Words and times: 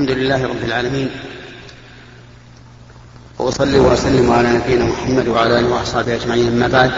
الحمد 0.00 0.18
لله 0.18 0.46
رب 0.46 0.64
العالمين. 0.64 1.10
وأصلي 3.38 3.78
وأسلم 3.78 4.30
على 4.30 4.52
نبينا 4.52 4.84
محمد 4.84 5.28
وعلى 5.28 5.58
آله 5.58 5.68
وأصحابه 5.68 6.14
أجمعين. 6.14 6.46
أما 6.46 6.68
بعد 6.68 6.90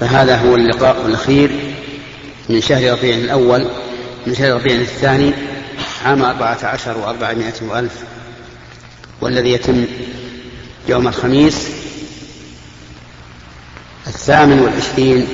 فهذا 0.00 0.36
هو 0.36 0.54
اللقاء 0.54 1.06
الأخير 1.06 1.50
من 2.48 2.60
شهر 2.60 2.92
ربيع 2.92 3.16
الأول 3.16 3.68
من 4.26 4.34
شهر 4.34 4.52
ربيع 4.52 4.80
الثاني 4.80 5.32
عام 6.04 6.22
أربعة 6.22 6.58
عشر 6.62 6.98
وأربعمائة 6.98 7.62
وألف 7.62 7.92
والذي 9.20 9.52
يتم 9.52 9.84
يوم 10.88 11.08
الخميس 11.08 11.68
الثامن 14.06 14.60
والعشرين 14.60 15.28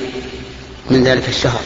من 0.91 1.03
ذلك 1.03 1.29
الشهر. 1.29 1.61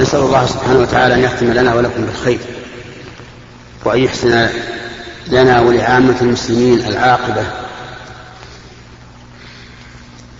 نسأل 0.00 0.20
الله 0.20 0.46
سبحانه 0.46 0.78
وتعالى 0.80 1.14
أن 1.14 1.20
يختم 1.20 1.52
لنا 1.52 1.74
ولكم 1.74 2.04
بالخير. 2.04 2.38
وأن 3.84 3.98
يحسن 3.98 4.48
لنا 5.26 5.60
ولعامة 5.60 6.16
المسلمين 6.22 6.78
العاقبة. 6.78 7.46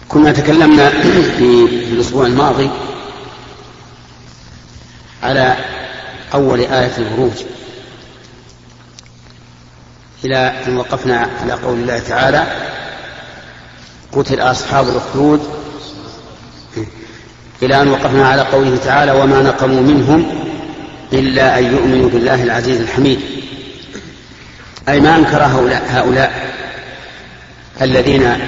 كنا 0.08 0.32
تكلمنا 0.32 0.90
في 1.38 1.64
الأسبوع 1.92 2.26
الماضي 2.26 2.70
على 5.22 5.56
أول 6.34 6.60
آية 6.60 6.96
البروج 6.98 7.32
إلى 10.24 10.36
أن 10.36 10.76
وقفنا 10.76 11.30
على 11.42 11.52
قول 11.52 11.78
الله 11.78 11.98
تعالى 11.98 12.46
قتل 14.12 14.40
أصحاب 14.40 14.88
الأخدود 14.88 15.62
إلى 17.62 17.82
أن 17.82 17.88
وقفنا 17.88 18.28
على 18.28 18.42
قوله 18.42 18.76
تعالى 18.76 19.12
وما 19.12 19.42
نقموا 19.42 19.80
منهم 19.80 20.51
إلا 21.12 21.58
أن 21.58 21.64
يؤمنوا 21.64 22.10
بالله 22.10 22.42
العزيز 22.42 22.80
الحميد. 22.80 23.20
أي 24.88 25.00
ما 25.00 25.16
أنكر 25.16 25.42
هؤلاء, 25.42 25.84
هؤلاء 25.88 26.54
الذين 27.82 28.38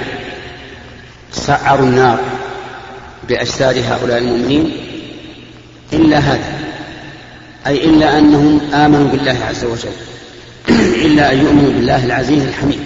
سعروا 1.31 1.85
النار 1.85 2.19
بأجساد 3.29 3.77
هؤلاء 3.77 4.17
المؤمنين 4.17 4.71
إلا 5.93 6.17
هذا. 6.17 6.59
أي 7.67 7.85
إلا 7.85 8.19
أنهم 8.19 8.73
آمنوا 8.73 9.07
بالله 9.07 9.37
عز 9.49 9.65
وجل. 9.65 9.95
إلا 11.05 11.31
أن 11.31 11.37
يؤمنوا 11.39 11.71
بالله 11.71 12.05
العزيز 12.05 12.43
الحميد. 12.45 12.79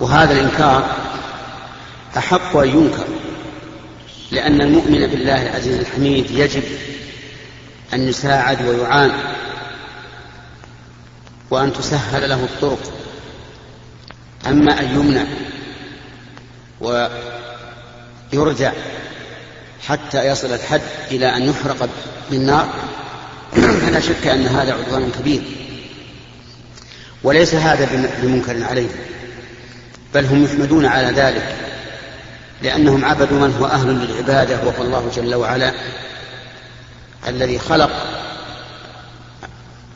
وهذا 0.00 0.32
الإنكار 0.32 0.96
أحق 2.16 2.56
أن 2.56 2.68
ينكر 2.68 3.04
لأن 4.30 4.60
المؤمن 4.60 5.06
بالله 5.06 5.42
العزيز 5.42 5.78
الحميد 5.78 6.30
يجب 6.30 6.62
أن 7.94 8.08
يساعد 8.08 8.66
ويعان 8.66 9.12
وأن 11.50 11.72
تسهل 11.72 12.28
له 12.28 12.44
الطرق. 12.44 12.92
أما 14.46 14.80
أن 14.80 14.84
يمنع 14.84 15.24
ويرجع 18.32 18.72
حتى 19.86 20.26
يصل 20.26 20.52
الحد 20.52 20.80
إلى 21.10 21.36
أن 21.36 21.42
يحرق 21.42 21.88
بالنار 22.30 22.68
فلا 23.82 24.00
شك 24.00 24.26
أن 24.26 24.46
هذا 24.46 24.72
عدوان 24.72 25.10
كبير. 25.18 25.42
وليس 27.22 27.54
هذا 27.54 28.08
بمنكر 28.22 28.64
عليهم 28.64 28.90
بل 30.14 30.24
هم 30.24 30.44
يحمدون 30.44 30.86
على 30.86 31.06
ذلك 31.06 31.56
لأنهم 32.62 33.04
عبدوا 33.04 33.38
من 33.38 33.56
هو 33.60 33.66
أهل 33.66 33.88
للعبادة 33.88 34.58
وهو 34.64 34.82
الله 34.82 35.10
جل 35.16 35.34
وعلا. 35.34 35.72
الذي 37.28 37.58
خلق 37.58 37.90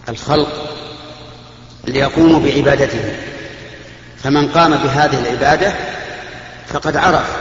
الخلق 0.08 0.48
ليقوموا 1.84 2.40
بعبادته. 2.40 3.16
فمن 4.22 4.48
قام 4.48 4.76
بهذه 4.76 5.18
العبادة 5.18 5.74
فقد 6.68 6.96
عرف 6.96 7.36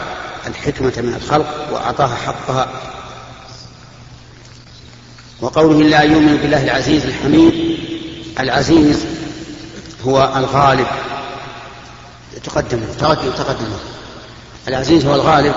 الحكمة 0.47 0.93
من 0.97 1.13
الخلق 1.13 1.69
وأعطاها 1.71 2.15
حقها. 2.15 2.67
وقوله 5.41 5.83
لا 5.83 6.01
يؤمن 6.01 6.37
بالله 6.37 6.63
العزيز 6.63 7.05
الحميد 7.05 7.79
العزيز 8.39 9.05
هو 10.05 10.33
الغالب. 10.35 10.87
تقدم 12.43 12.79
تقدم 12.99 13.31
تقدم. 13.31 13.77
العزيز 14.67 15.05
هو 15.05 15.15
الغالب. 15.15 15.53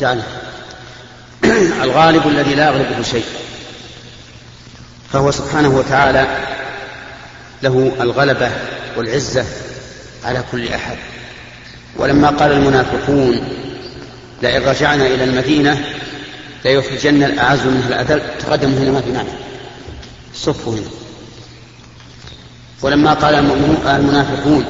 جعله. 0.00 0.47
الغالب 1.84 2.26
الذي 2.26 2.54
لا 2.54 2.66
يغلبه 2.66 3.02
شيء. 3.02 3.24
فهو 5.12 5.30
سبحانه 5.30 5.68
وتعالى 5.68 6.26
له 7.62 7.92
الغلبة 8.00 8.50
والعزة 8.96 9.44
على 10.24 10.44
كل 10.52 10.68
أحد. 10.68 10.96
ولما 11.96 12.28
قال 12.28 12.52
المنافقون 12.52 13.40
لئن 14.42 14.62
رجعنا 14.62 15.06
إلى 15.06 15.24
المدينة 15.24 15.84
ليخرجن 16.64 17.22
الأعز 17.22 17.66
منها 17.66 17.88
الأذل. 17.88 18.22
تقدم 18.38 18.72
هنا 18.72 18.90
ما 18.90 19.00
في 19.00 19.12
معنى. 19.12 19.28
صفوا 20.34 20.74
هنا. 20.74 20.88
ولما 22.82 23.14
قال 23.14 23.34
المنافقون 23.86 24.64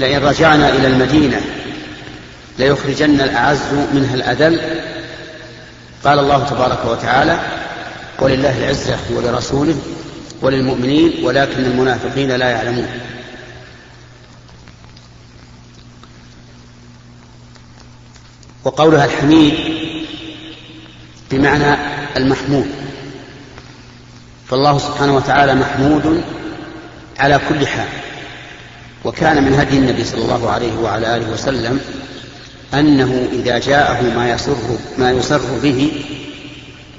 لئن 0.00 0.24
رجعنا 0.24 0.68
إلى 0.68 0.86
المدينة 0.86 1.40
ليخرجن 2.58 3.20
الأعز 3.20 3.58
منها 3.92 4.14
الأذل. 4.14 4.60
قال 6.04 6.18
الله 6.18 6.44
تبارك 6.44 6.84
وتعالى 6.84 7.38
ولله 8.18 8.58
العزة 8.58 8.98
ولرسوله 9.10 9.76
وللمؤمنين 10.42 11.24
ولكن 11.24 11.64
المنافقين 11.64 12.30
لا 12.30 12.50
يعلمون. 12.50 12.88
وقولها 18.64 19.04
الحميد 19.04 19.54
بمعنى 21.30 21.76
المحمود. 22.16 22.66
فالله 24.48 24.78
سبحانه 24.78 25.16
وتعالى 25.16 25.54
محمود 25.54 26.24
على 27.18 27.40
كل 27.48 27.66
حال 27.66 27.88
وكان 29.04 29.44
من 29.44 29.54
هدي 29.54 29.78
النبي 29.78 30.04
صلى 30.04 30.22
الله 30.22 30.50
عليه 30.50 30.78
وعلى 30.78 31.16
آله 31.16 31.30
وسلم 31.32 31.80
أنه 32.74 33.28
إذا 33.32 33.58
جاءه 33.58 34.02
ما 34.02 34.30
يسر 34.30 34.56
ما 34.98 35.10
يسر 35.10 35.58
به 35.62 36.04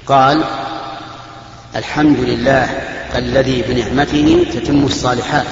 قال 0.06 0.44
الحمد 1.76 2.18
لله 2.18 2.64
الذي 3.14 3.62
بنعمته 3.68 4.46
تتم 4.54 4.84
الصالحات. 4.84 5.46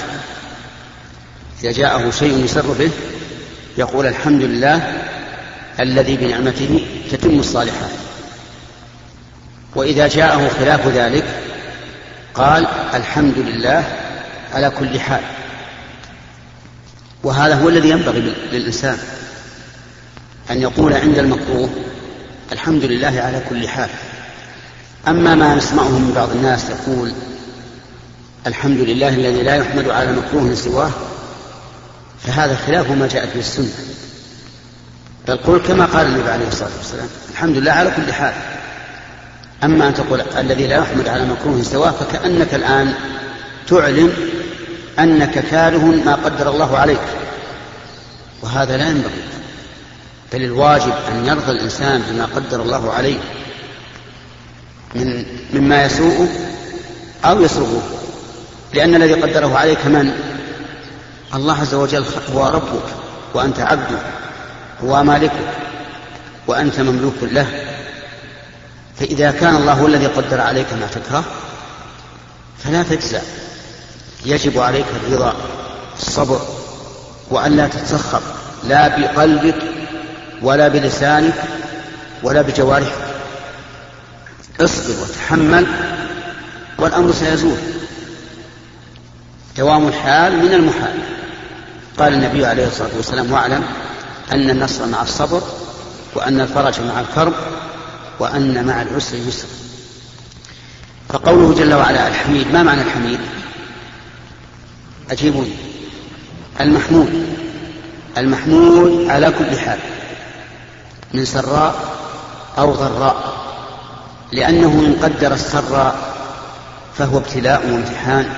إذا 1.62 1.72
جاءه 1.72 2.10
شيء 2.10 2.44
يسر 2.44 2.72
به 2.72 2.90
يقول 3.78 4.06
الحمد 4.06 4.42
لله 4.42 5.02
الذي 5.80 6.16
بنعمته 6.16 6.86
تتم 7.10 7.38
الصالحات. 7.38 7.90
وإذا 9.74 10.08
جاءه 10.08 10.48
خلاف 10.48 10.86
ذلك 10.86 11.24
قال 12.34 12.66
الحمد 12.94 13.38
لله 13.38 13.84
على 14.54 14.70
كل 14.70 15.00
حال. 15.00 15.22
وهذا 17.22 17.54
هو 17.54 17.68
الذي 17.68 17.90
ينبغي 17.90 18.34
للإنسان. 18.52 18.98
أن 20.50 20.62
يقول 20.62 20.92
عند 20.92 21.18
المكروه 21.18 21.68
الحمد 22.52 22.84
لله 22.84 23.20
على 23.20 23.42
كل 23.48 23.68
حال. 23.68 23.88
أما 25.08 25.34
ما 25.34 25.54
نسمعه 25.54 25.88
من 25.88 26.12
بعض 26.16 26.30
الناس 26.30 26.64
يقول 26.70 27.12
الحمد 28.46 28.78
لله 28.78 29.08
الذي 29.08 29.42
لا 29.42 29.56
يحمد 29.56 29.88
على 29.88 30.12
مكروه 30.12 30.54
سواه 30.54 30.90
فهذا 32.22 32.56
خلاف 32.66 32.90
ما 32.90 33.08
جاءت 33.08 33.34
به 33.34 33.40
السنة. 33.40 33.74
بل 35.28 35.36
قل 35.36 35.58
كما 35.58 35.84
قال 35.84 36.06
النبي 36.06 36.30
عليه 36.30 36.48
الصلاة 36.48 36.70
والسلام 36.78 37.08
الحمد 37.32 37.56
لله 37.56 37.72
على 37.72 37.90
كل 37.96 38.12
حال. 38.12 38.34
أما 39.64 39.88
أن 39.88 39.94
تقول 39.94 40.20
الذي 40.20 40.66
لا 40.66 40.76
يحمد 40.76 41.08
على 41.08 41.24
مكروه 41.26 41.62
سواه 41.62 41.90
فكأنك 41.90 42.54
الآن 42.54 42.94
تعلن 43.68 44.12
أنك 44.98 45.38
كاره 45.50 45.84
ما 46.04 46.14
قدر 46.14 46.50
الله 46.50 46.78
عليك. 46.78 47.00
وهذا 48.42 48.76
لا 48.76 48.88
ينبغي. 48.88 49.22
بل 50.32 50.42
الواجب 50.42 50.92
أن 51.08 51.26
يرضى 51.26 51.52
الإنسان 51.52 52.02
بما 52.08 52.24
قدر 52.24 52.62
الله 52.62 52.92
عليه 52.92 53.18
من 54.94 55.26
مما 55.52 55.84
يسوءه 55.84 56.28
أو 57.24 57.42
يسرغه 57.42 57.82
لأن 58.74 58.94
الذي 58.94 59.14
قدره 59.14 59.58
عليك 59.58 59.86
من؟ 59.86 60.12
الله 61.34 61.60
عز 61.60 61.74
وجل 61.74 62.04
هو 62.34 62.46
ربك 62.46 62.88
وأنت 63.34 63.60
عبده 63.60 63.98
هو 64.84 65.04
مالكك 65.04 65.32
وأنت 66.46 66.80
مملوك 66.80 67.14
له. 67.22 67.46
فإذا 69.00 69.30
كان 69.30 69.56
الله 69.56 69.72
هو 69.72 69.86
الذي 69.86 70.06
قدر 70.06 70.40
عليك 70.40 70.72
ما 70.72 70.86
تكره 70.86 71.24
فلا 72.64 72.82
تجزع. 72.82 73.20
يجب 74.26 74.58
عليك 74.58 74.86
الرضا 74.96 75.34
الصبر 75.98 76.40
وأن 77.30 77.56
لا 77.56 77.68
تتسخط 77.68 78.22
لا 78.64 79.00
بقلبك 79.00 79.85
ولا 80.42 80.68
بلسانك 80.68 81.34
ولا 82.22 82.42
بجوارحك 82.42 83.06
اصبر 84.60 84.94
وتحمل 85.02 85.66
والأمر 86.78 87.12
سيزول. 87.12 87.56
دوام 89.56 89.88
الحال 89.88 90.36
من 90.36 90.52
المحال. 90.52 90.98
قال 91.98 92.14
النبي 92.14 92.46
عليه 92.46 92.66
الصلاة 92.66 92.90
والسلام 92.96 93.32
واعلم 93.32 93.64
أن 94.32 94.50
النصر 94.50 94.86
مع 94.86 95.02
الصبر 95.02 95.42
وأن 96.14 96.40
الفرج 96.40 96.80
مع 96.80 97.00
الكرب 97.00 97.34
وأن 98.18 98.66
مع 98.66 98.82
العسر 98.82 99.16
يسر. 99.16 99.48
فقوله 101.08 101.54
جل 101.54 101.74
وعلا 101.74 102.08
الحميد. 102.08 102.52
ما 102.52 102.62
معنى 102.62 102.82
الحميد؟ 102.82 103.20
أجيبوني. 105.10 105.54
المحمود 106.60 107.26
المحمود 108.18 109.10
على 109.10 109.32
كل 109.38 109.58
حال. 109.58 109.78
من 111.16 111.24
سراء 111.24 111.74
أو 112.58 112.72
ضراء 112.72 113.16
لأنه 114.32 114.68
إن 114.68 114.96
قدر 115.02 115.34
السراء 115.34 115.96
فهو 116.98 117.18
ابتلاء 117.18 117.66
وامتحان. 117.66 118.28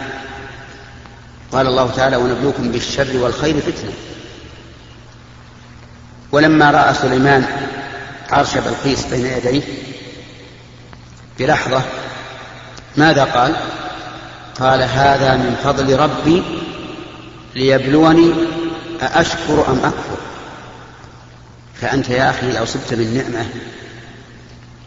قال 1.52 1.66
الله 1.66 1.90
تعالى 1.90 2.16
ونبلوكم 2.16 2.72
بالشر 2.72 3.16
والخير 3.16 3.60
فتنة. 3.60 3.92
ولما 6.32 6.70
رأى 6.70 6.94
سليمان 6.94 7.44
عرش 8.30 8.58
بلقيس 8.58 9.06
بين 9.06 9.26
يديه 9.26 9.62
بلحظة 11.38 11.82
ماذا 12.96 13.24
قال؟ 13.24 13.56
قال 14.60 14.82
هذا 14.82 15.36
من 15.36 15.56
فضل 15.64 15.96
ربي 15.96 16.42
ليبلوني 17.54 18.32
أأشكر 19.02 19.64
أم 19.68 19.78
أكفر؟ 19.78 20.18
فأنت 21.80 22.08
يا 22.08 22.30
أخي 22.30 22.52
لو 22.52 22.64
صبت 22.64 22.92
نعمة 22.92 23.46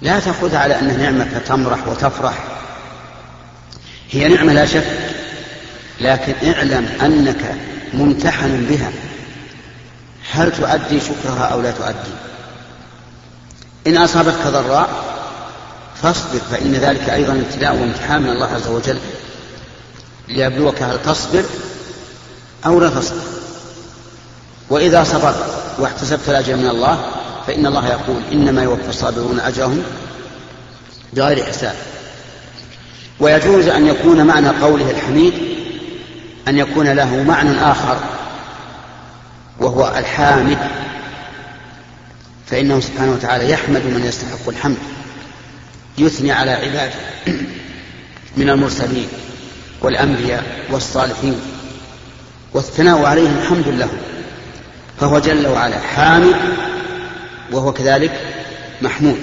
لا 0.01 0.19
تأخذها 0.19 0.59
على 0.59 0.79
أنها 0.79 0.97
نعمة 0.97 1.25
فتمرح 1.25 1.87
وتفرح. 1.87 2.43
هي 4.11 4.27
نعمة 4.27 4.53
لا 4.53 4.65
شك 4.65 4.85
لكن 6.01 6.33
اعلم 6.43 6.89
أنك 7.01 7.55
ممتحن 7.93 8.65
بها. 8.69 8.91
هل 10.31 10.51
تؤدي 10.51 10.99
شكرها 10.99 11.45
أو 11.45 11.61
لا 11.61 11.71
تؤدي؟ 11.71 12.13
إن 13.87 13.97
أصابتك 13.97 14.47
ضراء 14.47 14.89
فاصبر 16.03 16.39
فإن 16.51 16.73
ذلك 16.73 17.09
أيضا 17.09 17.33
ابتلاء 17.33 17.75
وامتحان 17.75 18.21
من 18.21 18.29
الله 18.29 18.47
عز 18.47 18.67
وجل. 18.67 18.99
ليبلوك 20.27 20.81
هل 20.81 21.01
تصبر 21.05 21.43
أو 22.65 22.79
لا 22.79 22.89
تصبر. 22.89 23.21
وإذا 24.69 25.03
صبرت 25.03 25.60
واحتسبت 25.79 26.29
الأجر 26.29 26.55
من 26.55 26.69
الله 26.69 27.05
فإن 27.47 27.65
الله 27.65 27.87
يقول 27.87 28.21
إنما 28.31 28.63
يوفى 28.63 28.89
الصابرون 28.89 29.39
أجرهم 29.39 29.83
بغير 31.13 31.45
حساب. 31.45 31.75
ويجوز 33.19 33.67
أن 33.67 33.87
يكون 33.87 34.25
معنى 34.25 34.49
قوله 34.49 34.91
الحميد 34.91 35.33
أن 36.47 36.57
يكون 36.57 36.87
له 36.87 37.23
معنى 37.23 37.71
آخر 37.71 37.97
وهو 39.59 39.93
الحامد. 39.97 40.57
فإنه 42.47 42.79
سبحانه 42.79 43.11
وتعالى 43.11 43.51
يحمد 43.51 43.81
من 43.85 44.03
يستحق 44.05 44.49
الحمد 44.49 44.77
يثني 45.97 46.31
على 46.31 46.51
عباده 46.51 46.95
من 48.37 48.49
المرسلين 48.49 49.07
والأنبياء 49.81 50.65
والصالحين 50.71 51.39
والثناء 52.53 53.05
عليهم 53.05 53.39
حمد 53.49 53.67
لهم. 53.67 53.97
فهو 55.01 55.19
جل 55.19 55.47
وعلا 55.47 55.79
حامد 55.79 56.35
وهو 57.51 57.73
كذلك 57.73 58.11
محمود. 58.81 59.19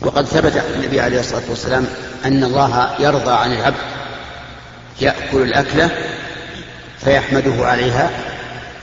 وقد 0.00 0.26
ثبت 0.26 0.56
عن 0.56 0.74
النبي 0.74 1.00
عليه 1.00 1.20
الصلاة 1.20 1.42
والسلام 1.48 1.86
أن 2.24 2.44
الله 2.44 2.94
يرضى 2.98 3.32
عن 3.32 3.52
العبد 3.52 3.76
يأكل 5.00 5.42
الأكلة 5.42 5.90
فيحمده 7.04 7.66
عليها 7.66 8.10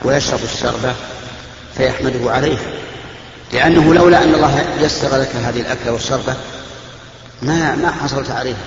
ويشرب 0.02 0.40
الشربة 0.44 0.94
فيحمده 1.78 2.32
عليها. 2.32 2.72
لأنه 3.54 3.94
لولا 3.94 4.24
أن 4.24 4.34
الله 4.34 4.66
يسر 4.82 5.18
لك 5.18 5.36
هذه 5.36 5.60
الأكلة 5.62 5.92
والشربة 5.92 6.36
ما 7.42 7.76
ما 7.76 7.92
حصلت 7.92 8.32
عليها. 8.32 8.64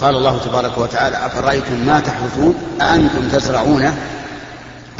قال 0.00 0.16
الله 0.16 0.38
تبارك 0.38 0.78
وتعالى 0.78 1.26
أفرأيتم 1.26 1.86
ما 1.86 2.00
تحرثون 2.00 2.54
أأنتم 2.80 3.28
تزرعونه 3.28 3.96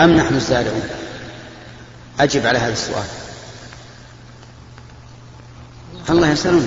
أم 0.00 0.10
نحن 0.10 0.34
الزارعون؟ 0.34 0.82
أجب 2.20 2.46
على 2.46 2.58
هذا 2.58 2.72
السؤال. 2.72 3.04
الله 6.10 6.28
يسألنا 6.30 6.66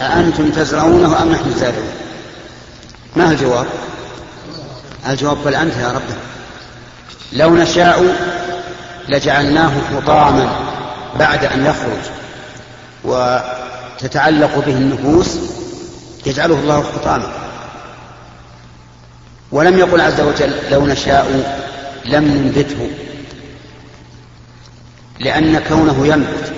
أأنتم 0.00 0.50
تزرعونه 0.50 1.22
أم 1.22 1.32
نحن 1.32 1.48
الزارعون؟ 1.48 1.92
ما 3.16 3.30
الجواب؟ 3.30 3.66
الجواب 5.08 5.36
بل 5.44 5.54
أنت 5.54 5.76
يا 5.76 5.92
رب. 5.92 6.16
لو 7.32 7.56
نشاء 7.56 8.16
لجعلناه 9.08 9.72
حطاما 9.94 10.56
بعد 11.18 11.44
أن 11.44 11.66
يخرج 11.66 12.02
وتتعلق 13.04 14.58
به 14.66 14.72
النفوس 14.72 15.38
يجعله 16.26 16.54
الله 16.54 16.84
حطاما 16.94 17.32
ولم 19.52 19.78
يقل 19.78 20.00
عز 20.00 20.20
وجل 20.20 20.52
لو 20.70 20.86
نشاء 20.86 21.26
لم 22.04 22.24
ننبته 22.24 22.90
لأن 25.20 25.58
كونه 25.68 26.06
ينبت 26.06 26.52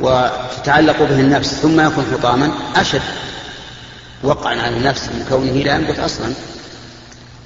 وتتعلق 0.00 0.98
به 0.98 1.20
النفس 1.20 1.54
ثم 1.54 1.80
يكون 1.80 2.04
حطاما 2.12 2.52
أشد 2.76 3.02
وقعا 4.22 4.62
على 4.62 4.76
النفس 4.76 5.02
من 5.02 5.26
كونه 5.28 5.52
لا 5.52 5.74
ينبت 5.74 5.98
أصلا. 5.98 6.32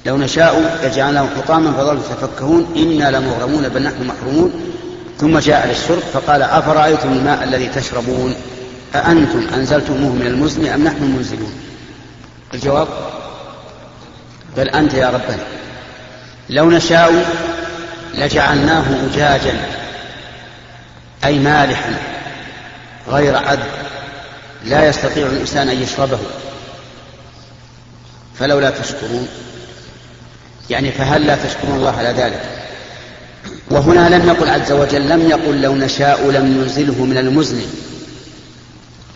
لو 0.06 0.16
نشاء 0.16 0.80
لجعلناه 0.84 1.28
حطاما 1.36 1.72
فظلوا 1.72 2.00
يتفكهون 2.00 2.66
إنا 2.76 3.16
لمغرمون 3.16 3.68
بل 3.68 3.82
نحن 3.82 4.06
محرومون. 4.06 4.52
ثم 5.18 5.38
جاء 5.38 5.68
للشرب 5.68 6.02
فقال 6.12 6.42
أفرأيتم 6.42 7.12
الماء 7.12 7.44
الذي 7.44 7.68
تشربون؟ 7.68 8.34
أأنتم 8.94 9.54
أنزلتموه 9.54 10.12
من 10.12 10.26
المزن 10.26 10.66
أم 10.66 10.84
نحن 10.84 11.02
المنزلون 11.02 11.52
الجواب؟ 12.54 12.88
بل 14.56 14.68
أنت 14.68 14.94
يا 14.94 15.10
ربنا. 15.10 15.44
لو 16.50 16.70
نشاء 16.70 17.24
لجعلناه 18.14 18.84
أجاجا 19.12 19.54
أي 21.24 21.38
مالحا 21.38 21.94
غير 23.08 23.36
عذب 23.36 23.60
لا 24.64 24.88
يستطيع 24.88 25.26
الإنسان 25.26 25.68
أن 25.68 25.82
يشربه. 25.82 26.18
فلولا 28.38 28.70
تشكرون 28.70 29.28
يعني 30.70 30.92
فهل 30.92 31.26
لا 31.26 31.36
تشكرون 31.36 31.76
الله 31.76 31.98
على 31.98 32.08
ذلك؟ 32.08 32.42
وهنا 33.70 34.16
لم 34.16 34.28
يقل 34.28 34.50
عز 34.50 34.72
وجل 34.72 35.08
لم 35.08 35.30
يقل 35.30 35.62
لو 35.62 35.74
نشاء 35.74 36.30
لم 36.30 36.46
ننزله 36.46 37.04
من 37.04 37.18
المزن. 37.18 37.62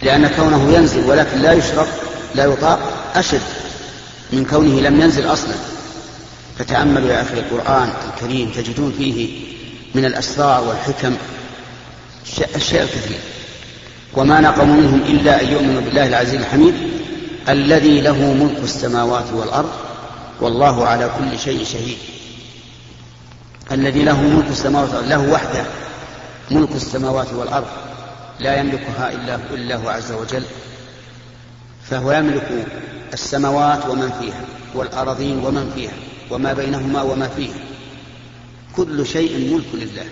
لأن 0.03 0.27
كونه 0.37 0.73
ينزل 0.73 1.05
ولكن 1.05 1.39
لا 1.39 1.53
يشرب 1.53 1.87
لا 2.35 2.45
يطاق 2.45 2.79
أشد 3.15 3.41
من 4.33 4.45
كونه 4.45 4.81
لم 4.81 5.01
ينزل 5.01 5.33
أصلا. 5.33 5.55
فتأملوا 6.59 7.09
يا 7.09 7.23
أخي 7.23 7.35
القرآن 7.35 7.89
الكريم 8.09 8.51
تجدون 8.51 8.95
فيه 8.99 9.29
من 9.95 10.05
الأسرار 10.05 10.65
والحكم 10.65 11.17
الشيء 12.57 12.83
الكثير 12.83 13.19
وما 14.15 14.41
نقموا 14.41 14.75
منهم 14.75 15.01
إلا 15.03 15.43
أن 15.43 15.49
يؤمنوا 15.49 15.81
بالله 15.81 16.07
العزيز 16.07 16.35
الحميد 16.35 16.75
الذي 17.49 18.01
له 18.01 18.33
ملك 18.33 18.59
السماوات 18.63 19.25
والأرض 19.33 19.71
والله 20.41 20.87
على 20.87 21.11
كل 21.19 21.39
شيء 21.39 21.65
شهيد. 21.65 21.99
الذي 23.73 24.03
له 24.03 24.21
ملك 24.21 24.47
السماوات 24.51 24.89
والأرض 24.89 25.09
له 25.09 25.33
وحده 25.33 25.65
ملك 26.51 26.71
السماوات 26.75 27.33
والأرض. 27.33 27.67
لا 28.41 28.61
يملكها 28.61 29.13
إلا 29.55 29.77
هو 29.77 29.89
عز 29.89 30.13
وجل 30.13 30.45
فهو 31.91 32.13
يملك 32.13 32.67
السماوات 33.13 33.87
ومن 33.87 34.11
فيها 34.21 34.45
والأراضين 34.75 35.39
ومن 35.39 35.73
فيها 35.75 35.93
وما 36.31 36.53
بينهما 36.53 37.03
وما 37.03 37.29
فيها. 37.29 37.59
كل 38.77 39.07
شيء 39.07 39.55
ملك 39.55 39.67
لله. 39.75 40.07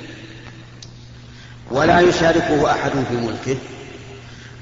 ولا 1.71 2.01
يشاركه 2.01 2.71
أحد 2.71 2.91
في 2.91 3.17
ملكه. 3.17 3.57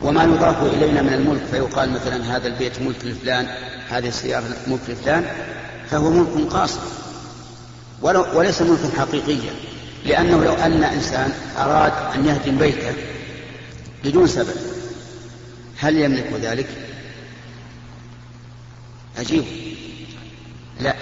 وما 0.03 0.25
يضاف 0.25 0.63
إلينا 0.63 1.03
من 1.03 1.13
الملك 1.13 1.41
فيقال 1.51 1.91
مثلا 1.91 2.37
هذا 2.37 2.49
البيت 2.49 2.83
ملك 2.83 3.05
لفلان 3.05 3.47
هذه 3.91 4.09
السيارة 4.09 4.45
ملك 4.67 4.81
لفلان 4.89 5.25
فهو 5.91 6.11
ملك 6.11 6.53
قاصر 6.53 6.81
وليس 8.35 8.63
ملكا 8.63 8.99
حقيقيا 8.99 9.53
لأنه 10.05 10.45
لو 10.45 10.53
أن 10.53 10.85
إنسان 10.85 11.33
أراد 11.59 11.93
أن 12.15 12.27
يهدم 12.27 12.59
بيته 12.59 12.93
بدون 14.05 14.27
سبب. 14.27 14.57
هل 15.79 15.97
يملك 15.97 16.33
ذلك؟ 16.43 16.69
أجيب. 19.19 19.45
لا. 20.81 20.95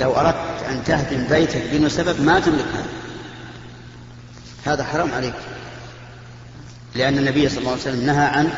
لو 0.00 0.12
أردت 0.12 0.62
أن 0.68 0.84
تهدم 0.84 1.24
بيتك 1.28 1.62
بدون 1.72 1.88
سبب 1.88 2.20
ما 2.20 2.40
تملك 2.40 2.66
هذا. 2.74 2.88
هذا 4.64 4.84
حرام 4.84 5.12
عليك. 5.12 5.34
لأن 6.94 7.18
النبي 7.18 7.48
صلى 7.48 7.58
الله 7.58 7.70
عليه 7.70 7.80
وسلم 7.80 8.06
نهى 8.06 8.26
عن 8.26 8.50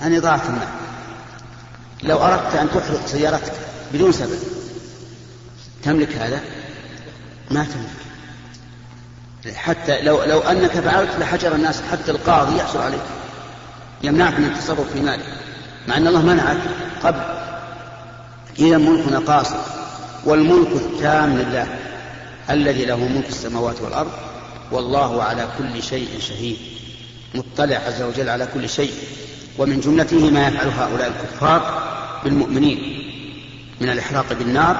عن 0.00 0.14
إضاعة 0.14 0.42
المال. 0.48 0.68
لو 2.02 2.18
أردت 2.18 2.54
أن 2.54 2.68
تحرق 2.68 3.06
سيارتك 3.06 3.52
بدون 3.92 4.12
سبب 4.12 4.38
تملك 5.82 6.12
هذا؟ 6.16 6.40
ما 7.50 7.64
تملك. 7.64 8.01
حتى 9.54 10.02
لو 10.02 10.22
لو 10.24 10.40
أنك 10.40 10.70
فعلت 10.70 11.10
لحجر 11.20 11.54
الناس 11.54 11.82
حتى 11.92 12.10
القاضي 12.10 12.56
يحصل 12.56 12.78
عليك. 12.78 13.00
يمنعك 14.02 14.38
من 14.38 14.44
التصرف 14.44 14.92
في 14.92 15.00
مالك 15.00 15.26
مع 15.88 15.96
أن 15.96 16.06
الله 16.06 16.22
منعك 16.22 16.56
قبل. 17.02 17.20
اذا 18.58 18.78
ملكنا 18.78 19.18
قاصر 19.18 19.56
والملك 20.24 20.68
التام 20.68 21.38
لله. 21.38 21.66
الذي 22.50 22.84
له 22.84 22.96
ملك 22.96 23.28
السماوات 23.28 23.80
والأرض. 23.80 24.10
والله 24.72 25.22
على 25.22 25.48
كل 25.58 25.82
شيء 25.82 26.08
شهيد. 26.20 26.56
مطلع 27.34 27.76
عز 27.76 28.02
وجل 28.02 28.28
على 28.28 28.48
كل 28.54 28.68
شيء. 28.68 28.92
ومن 29.58 29.80
جملته 29.80 30.30
ما 30.30 30.48
يفعل 30.48 30.68
هؤلاء 30.68 31.08
الكفار 31.08 31.82
بالمؤمنين. 32.24 32.78
من 33.80 33.88
الإحراق 33.88 34.32
بالنار 34.32 34.76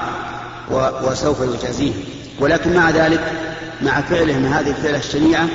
وسوف 1.03 1.41
يجازيهم. 1.41 2.03
ولكن 2.39 2.73
مع 2.73 2.89
ذلك 2.89 3.52
مع 3.83 4.01
فعلهم 4.01 4.45
هذه 4.45 4.69
الفعلة 4.69 4.97
الشنيعة 4.97 5.49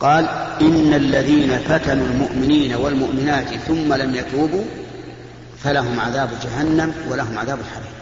قال 0.00 0.28
إن 0.60 0.94
الذين 0.94 1.58
فتنوا 1.58 2.06
المؤمنين 2.06 2.74
والمؤمنات 2.74 3.54
ثم 3.54 3.94
لم 3.94 4.14
يتوبوا 4.14 4.64
فلهم 5.64 6.00
عذاب 6.00 6.30
جهنم 6.44 6.94
ولهم 7.08 7.38
عذاب 7.38 7.58
الحريق. 7.60 7.92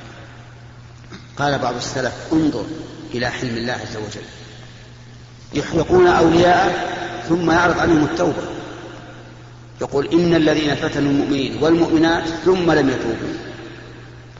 قال 1.36 1.58
بعض 1.58 1.74
السلف 1.74 2.12
انظر 2.32 2.64
إلى 3.14 3.30
حلم 3.30 3.56
الله 3.56 3.72
عز 3.72 3.96
وجل. 3.96 4.26
يحرقون 5.54 6.06
أولياء 6.06 6.88
ثم 7.28 7.50
يعرض 7.50 7.78
عليهم 7.78 8.04
التوبة. 8.04 8.42
يقول 9.80 10.08
إن 10.12 10.34
الذين 10.34 10.74
فتنوا 10.74 11.12
المؤمنين 11.12 11.62
والمؤمنات 11.62 12.24
ثم 12.44 12.72
لم 12.72 12.88
يتوبوا 12.88 13.34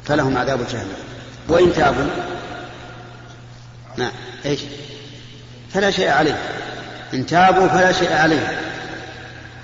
فلهم 0.05 0.37
عذاب 0.37 0.61
جهنم. 0.73 0.99
وإن 1.49 1.73
تابوا 1.73 2.11
نعم 3.97 4.13
إيش؟ 4.47 4.61
فلا 5.71 5.91
شيء 5.91 6.09
عليه. 6.09 6.39
إن 7.15 7.27
تابوا 7.27 7.69
فلا 7.69 7.93
شيء 7.93 8.13
عليه. 8.13 8.61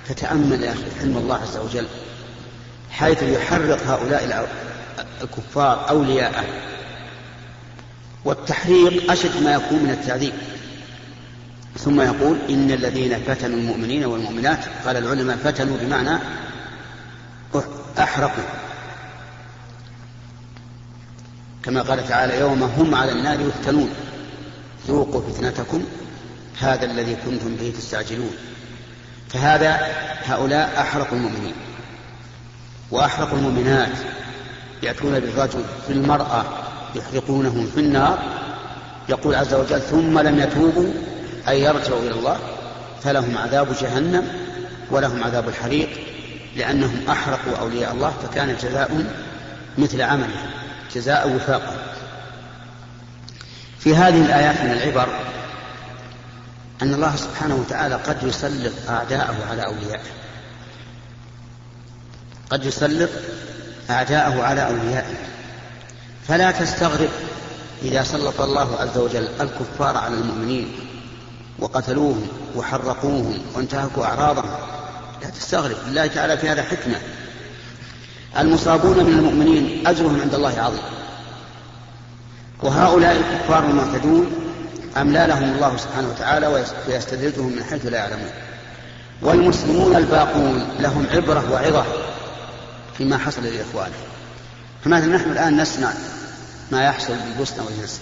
فتأمل 0.05 0.63
يا 0.63 0.71
أخي 0.71 0.99
حلم 0.99 1.17
الله 1.17 1.35
عز 1.35 1.57
وجل 1.57 1.87
حيث 2.91 3.23
يحرق 3.23 3.83
هؤلاء 3.87 4.49
الكفار 5.21 5.89
أولياءه. 5.89 6.45
والتحريق 8.25 9.11
أشد 9.11 9.43
ما 9.43 9.53
يكون 9.53 9.79
من 9.79 9.89
التعذيب. 9.89 10.33
ثم 11.77 12.01
يقول 12.01 12.37
إن 12.49 12.71
الذين 12.71 13.23
فتنوا 13.27 13.59
المؤمنين 13.59 14.05
والمؤمنات 14.05 14.59
قال 14.85 14.97
العلماء 14.97 15.37
فتنوا 15.37 15.77
بمعنى 15.81 16.19
أحرقوا. 17.99 18.43
كما 21.63 21.81
قال 21.81 22.07
تعالى 22.07 22.39
يوم 22.39 22.63
هم 22.63 22.95
على 22.95 23.11
النار 23.11 23.39
يفتنون. 23.39 23.89
ذوقوا 24.91 25.21
فتنتكم 25.21 25.83
هذا 26.59 26.85
الذي 26.85 27.15
كنتم 27.25 27.55
به 27.55 27.73
تستعجلون. 27.77 28.35
فهذا 29.29 29.79
هؤلاء 30.25 30.81
أحرقوا 30.81 31.17
المؤمنين 31.17 31.53
وأحرقوا 32.91 33.37
المؤمنات. 33.37 33.97
يأتون 34.83 35.19
بالرجل 35.19 35.63
في 35.87 35.93
المرأة 35.93 36.45
يحرقونهم 36.95 37.67
في 37.75 37.79
النار. 37.79 38.41
يقول 39.09 39.35
عز 39.35 39.53
وجل 39.53 39.81
ثم 39.81 40.19
لم 40.19 40.39
يتوبوا 40.39 40.93
أي 41.49 41.61
يرجعوا 41.61 41.99
إلى 41.99 42.11
الله 42.11 42.37
فلهم 43.03 43.37
عذاب 43.37 43.67
جهنم 43.81 44.27
ولهم 44.91 45.23
عذاب 45.23 45.49
الحريق 45.49 45.89
لأنهم 46.55 46.99
أحرقوا 47.09 47.57
أولياء 47.59 47.93
الله 47.93 48.13
فكان 48.23 48.55
جزاؤهم 48.55 49.07
مثل 49.77 50.01
عملهم 50.01 50.51
جزاء 50.95 51.35
وفاقا 51.35 51.75
في 53.83 53.95
هذه 53.95 54.25
الآيات 54.25 54.61
من 54.61 54.71
العبر 54.71 55.07
أن 56.81 56.93
الله 56.93 57.15
سبحانه 57.15 57.55
وتعالى 57.55 57.95
قد 57.95 58.23
يسلط 58.23 58.73
أعداءه 58.89 59.35
على 59.49 59.65
أوليائه. 59.65 60.09
قد 62.49 62.65
يسلط 62.65 63.09
أعداءه 63.89 64.43
على 64.43 64.67
أوليائه. 64.67 65.15
فلا 66.27 66.51
تستغرب 66.51 67.09
إذا 67.81 68.03
سلط 68.03 68.41
الله 68.41 68.77
عز 68.79 68.97
وجل 68.97 69.27
الكفار 69.41 69.97
على 69.97 70.13
المؤمنين 70.13 70.75
وقتلوهم 71.59 72.27
وحرقوهم 72.55 73.41
وانتهكوا 73.55 74.05
أعراضهم. 74.05 74.49
لا 75.21 75.29
تستغرب 75.29 75.77
لله 75.87 76.07
تعالى 76.07 76.37
في 76.37 76.49
هذا 76.49 76.63
حكمة. 76.63 77.01
المصابون 78.37 79.03
من 79.03 79.13
المؤمنين 79.13 79.87
أجرهم 79.87 80.21
عند 80.21 80.33
الله 80.33 80.59
عظيم. 80.59 81.00
وهؤلاء 82.61 83.15
الكفار 83.15 83.65
المعتدون 83.65 84.31
أملى 84.97 85.25
لهم 85.27 85.43
الله 85.43 85.77
سبحانه 85.77 86.09
وتعالى 86.09 86.65
ويستدرجهم 86.87 87.55
من 87.55 87.63
حيث 87.63 87.85
لا 87.85 87.97
يعلمون؟ 87.97 88.31
والمسلمون 89.21 89.95
الباقون 89.95 90.67
لهم 90.79 91.07
عبرة 91.11 91.51
وعظة 91.51 91.85
فيما 92.97 93.17
حصل 93.17 93.43
لإخوانهم. 93.43 93.93
فمثلا 94.83 95.15
نحن 95.15 95.31
الآن 95.31 95.61
نسمع 95.61 95.93
ما 96.71 96.83
يحصل 96.83 97.15
بالبوسنة 97.15 97.63
والهرسك 97.63 98.01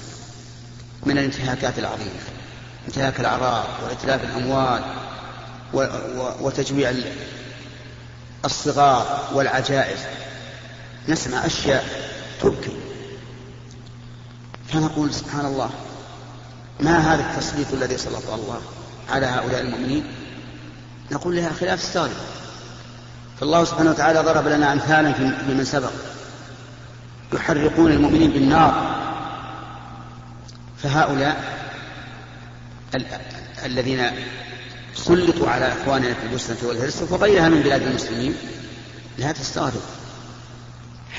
من 1.06 1.18
الانتهاكات 1.18 1.80
العظيمة 1.80 2.20
انتهاك 2.88 3.20
الأعراض 3.20 3.66
وإتلاف 3.84 4.24
الأموال 4.24 4.82
وتجويع 6.42 6.94
الصغار 8.46 9.30
والعجائز. 9.34 10.00
نسمع 11.08 11.46
أشياء 11.46 11.86
تبكي. 12.42 12.89
فنقول 14.74 15.14
سبحان 15.14 15.46
الله 15.46 15.70
ما 16.80 16.98
هذا 16.98 17.32
التسليط 17.32 17.68
الذي 17.74 17.98
سلط 17.98 18.30
الله 18.30 18.62
على 19.10 19.26
هؤلاء 19.26 19.62
المؤمنين؟ 19.62 20.04
نقول 21.12 21.36
لها 21.36 21.50
خلاف 21.54 21.84
استغرب 21.84 22.12
فالله 23.40 23.64
سبحانه 23.66 23.90
وتعالى 23.90 24.20
ضرب 24.20 24.48
لنا 24.48 24.74
أمثالا 24.74 25.14
في 25.14 25.24
من 25.24 25.64
سبق. 25.66 25.92
يحرقون 27.34 27.92
المؤمنين 27.92 28.32
بالنار. 28.32 29.00
فهؤلاء 30.84 31.44
ال- 32.96 33.06
الذين 33.66 34.12
سلطوا 34.96 35.50
على 35.50 35.74
إخواننا 35.74 36.14
في 36.14 36.24
البوسنة 36.24 36.58
والهرسك 36.64 37.12
وغيرها 37.12 37.50
من 37.50 37.62
بلاد 37.62 37.82
المسلمين 37.82 38.36
لا 39.18 39.32
تستغرب. 39.32 39.82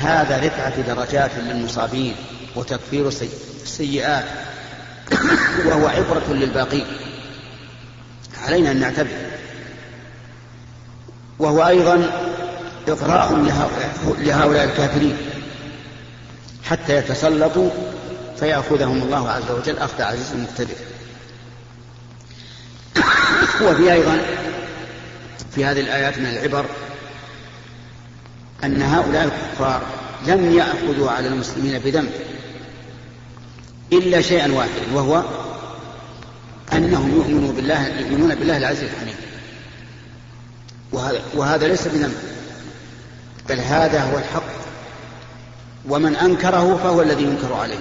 هذا 0.01 0.47
رفعة 0.47 0.81
درجات 0.81 1.31
للمصابين 1.39 2.15
وتكفير 2.57 3.09
السيئات. 3.09 4.25
وهو 5.67 5.87
عبرة 5.87 6.33
للباقين. 6.33 6.87
علينا 8.43 8.71
أن 8.71 8.81
نعتبر. 8.81 9.17
وهو 11.39 11.67
أيضا 11.67 12.11
إغراء 12.89 13.37
لهؤلاء 14.19 14.65
الكافرين. 14.65 15.17
حتى 16.65 16.97
يتسلطوا 16.97 17.71
فيأخذهم 18.41 19.03
الله 19.03 19.31
عز 19.31 19.51
وجل 19.51 19.79
أخذ 19.79 20.03
عزيز 20.03 20.33
مقتدر. 20.35 20.75
وفي 23.63 23.93
أيضا 23.93 24.21
في 25.55 25.65
هذه 25.65 25.81
الآيات 25.81 26.19
من 26.19 26.27
العبر 26.27 26.67
أن 28.65 28.83
هؤلاء 28.83 29.25
الكفار 29.25 29.83
لم 30.27 30.55
يأخذوا 30.55 31.11
على 31.11 31.29
المسلمين 31.29 31.79
بذنب 31.79 32.11
إلا 33.93 34.21
شيئا 34.21 34.53
واحدا 34.53 34.95
وهو 34.95 35.25
أنهم 36.73 37.11
يؤمنون 37.15 37.55
بالله 37.55 37.89
يؤمنون 37.89 38.35
بالله 38.35 38.57
العزيز 38.57 38.83
الحميد. 38.83 39.15
وهذا, 41.35 41.69
ليس 41.69 41.89
بذنب 41.89 42.15
بل 43.49 43.59
هذا 43.59 44.03
هو 44.03 44.19
الحق. 44.19 44.61
ومن 45.89 46.17
أنكره 46.17 46.77
فهو 46.77 47.03
الذي 47.03 47.23
ينكر 47.23 47.55
عليه. 47.55 47.79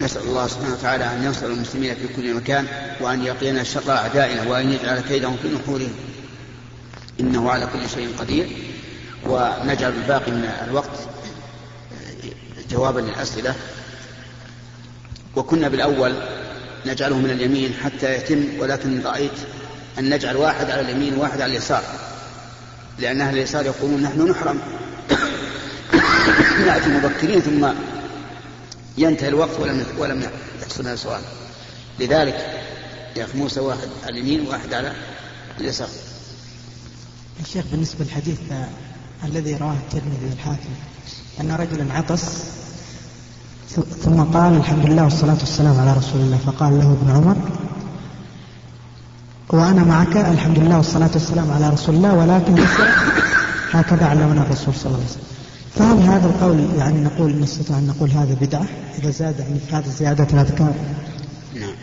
نسأل 0.00 0.22
الله 0.22 0.46
سبحانه 0.46 0.72
وتعالى 0.72 1.04
أن 1.04 1.24
ينصر 1.24 1.46
المسلمين 1.46 1.94
في 1.94 2.08
كل 2.16 2.34
مكان 2.34 2.66
وأن 3.00 3.24
يقينا 3.24 3.62
شر 3.62 3.90
أعدائنا 3.90 4.42
وأن 4.42 4.72
يجعل 4.72 5.00
كيدهم 5.00 5.36
في 5.42 5.48
نحورهم. 5.48 5.94
إنه 7.20 7.50
على 7.50 7.66
كل 7.66 7.88
شيء 7.88 8.16
قدير. 8.18 8.48
ونجعل 9.26 9.92
الباقي 9.92 10.30
من 10.30 10.50
الوقت 10.68 10.98
جوابا 12.70 13.00
للأسئلة. 13.00 13.54
وكنا 15.36 15.68
بالأول 15.68 16.14
نجعله 16.86 17.16
من 17.16 17.30
اليمين 17.30 17.74
حتى 17.84 18.16
يتم 18.16 18.44
ولكن 18.60 19.02
رأيت 19.02 19.32
أن 19.98 20.14
نجعل 20.14 20.36
واحد 20.36 20.70
على 20.70 20.80
اليمين 20.80 21.18
وواحد 21.18 21.40
على 21.40 21.52
اليسار 21.52 21.82
لأن 22.98 23.20
أهل 23.20 23.34
اليسار 23.34 23.66
يقولون 23.66 24.02
نحن 24.02 24.30
نحرم. 24.30 24.60
نأتي 26.66 26.88
مبكرين 26.88 27.40
ثم 27.40 27.68
ينتهي 28.98 29.28
الوقت 29.28 29.60
ولم 29.60 29.86
ولم 29.98 30.30
يحصل 30.62 30.98
سؤال. 30.98 31.20
لذلك 32.00 32.62
يا 33.16 33.24
أخي 33.24 33.38
موسى 33.38 33.60
واحد 33.60 33.88
على 34.04 34.20
اليمين 34.20 34.46
وواحد 34.46 34.74
على 34.74 34.92
اليسار. 35.60 35.88
الشيخ 37.40 37.64
بالنسبة 37.72 38.04
للحديث 38.04 38.38
الذي 39.24 39.54
رواه 39.54 39.72
الترمذي 39.74 40.32
الحاكم 40.32 40.70
أن 41.40 41.52
رجلا 41.52 41.94
عطس 41.94 42.44
ثم 44.04 44.22
قال 44.22 44.56
الحمد 44.56 44.86
لله 44.86 45.04
والصلاة 45.04 45.36
والسلام 45.40 45.80
على 45.80 45.92
رسول 45.92 46.20
الله 46.20 46.36
فقال 46.36 46.78
له 46.78 46.92
ابن 46.92 47.10
عمر 47.10 47.36
وأنا 49.48 49.84
معك 49.84 50.16
الحمد 50.16 50.58
لله 50.58 50.76
والصلاة 50.76 51.10
والسلام 51.14 51.50
على 51.50 51.68
رسول 51.68 51.94
الله 51.94 52.14
ولكن 52.14 52.64
هكذا 53.70 54.06
علمنا 54.06 54.42
الرسول 54.42 54.74
صلى 54.74 54.86
الله 54.86 54.96
عليه 54.96 55.10
وسلم. 55.10 55.26
فهل 55.74 55.98
هذا 55.98 56.26
القول 56.26 56.78
يعني 56.78 57.00
نقول 57.04 57.40
نستطيع 57.40 57.78
أن 57.78 57.86
نقول 57.86 58.10
هذا 58.10 58.34
بدعة؟ 58.40 58.66
إذا 58.98 59.10
زاد 59.10 59.38
يعني 59.38 59.58
هذه 59.72 59.88
زيادة 59.88 60.26
الأذكار 60.32 60.74
نعم 61.54 61.74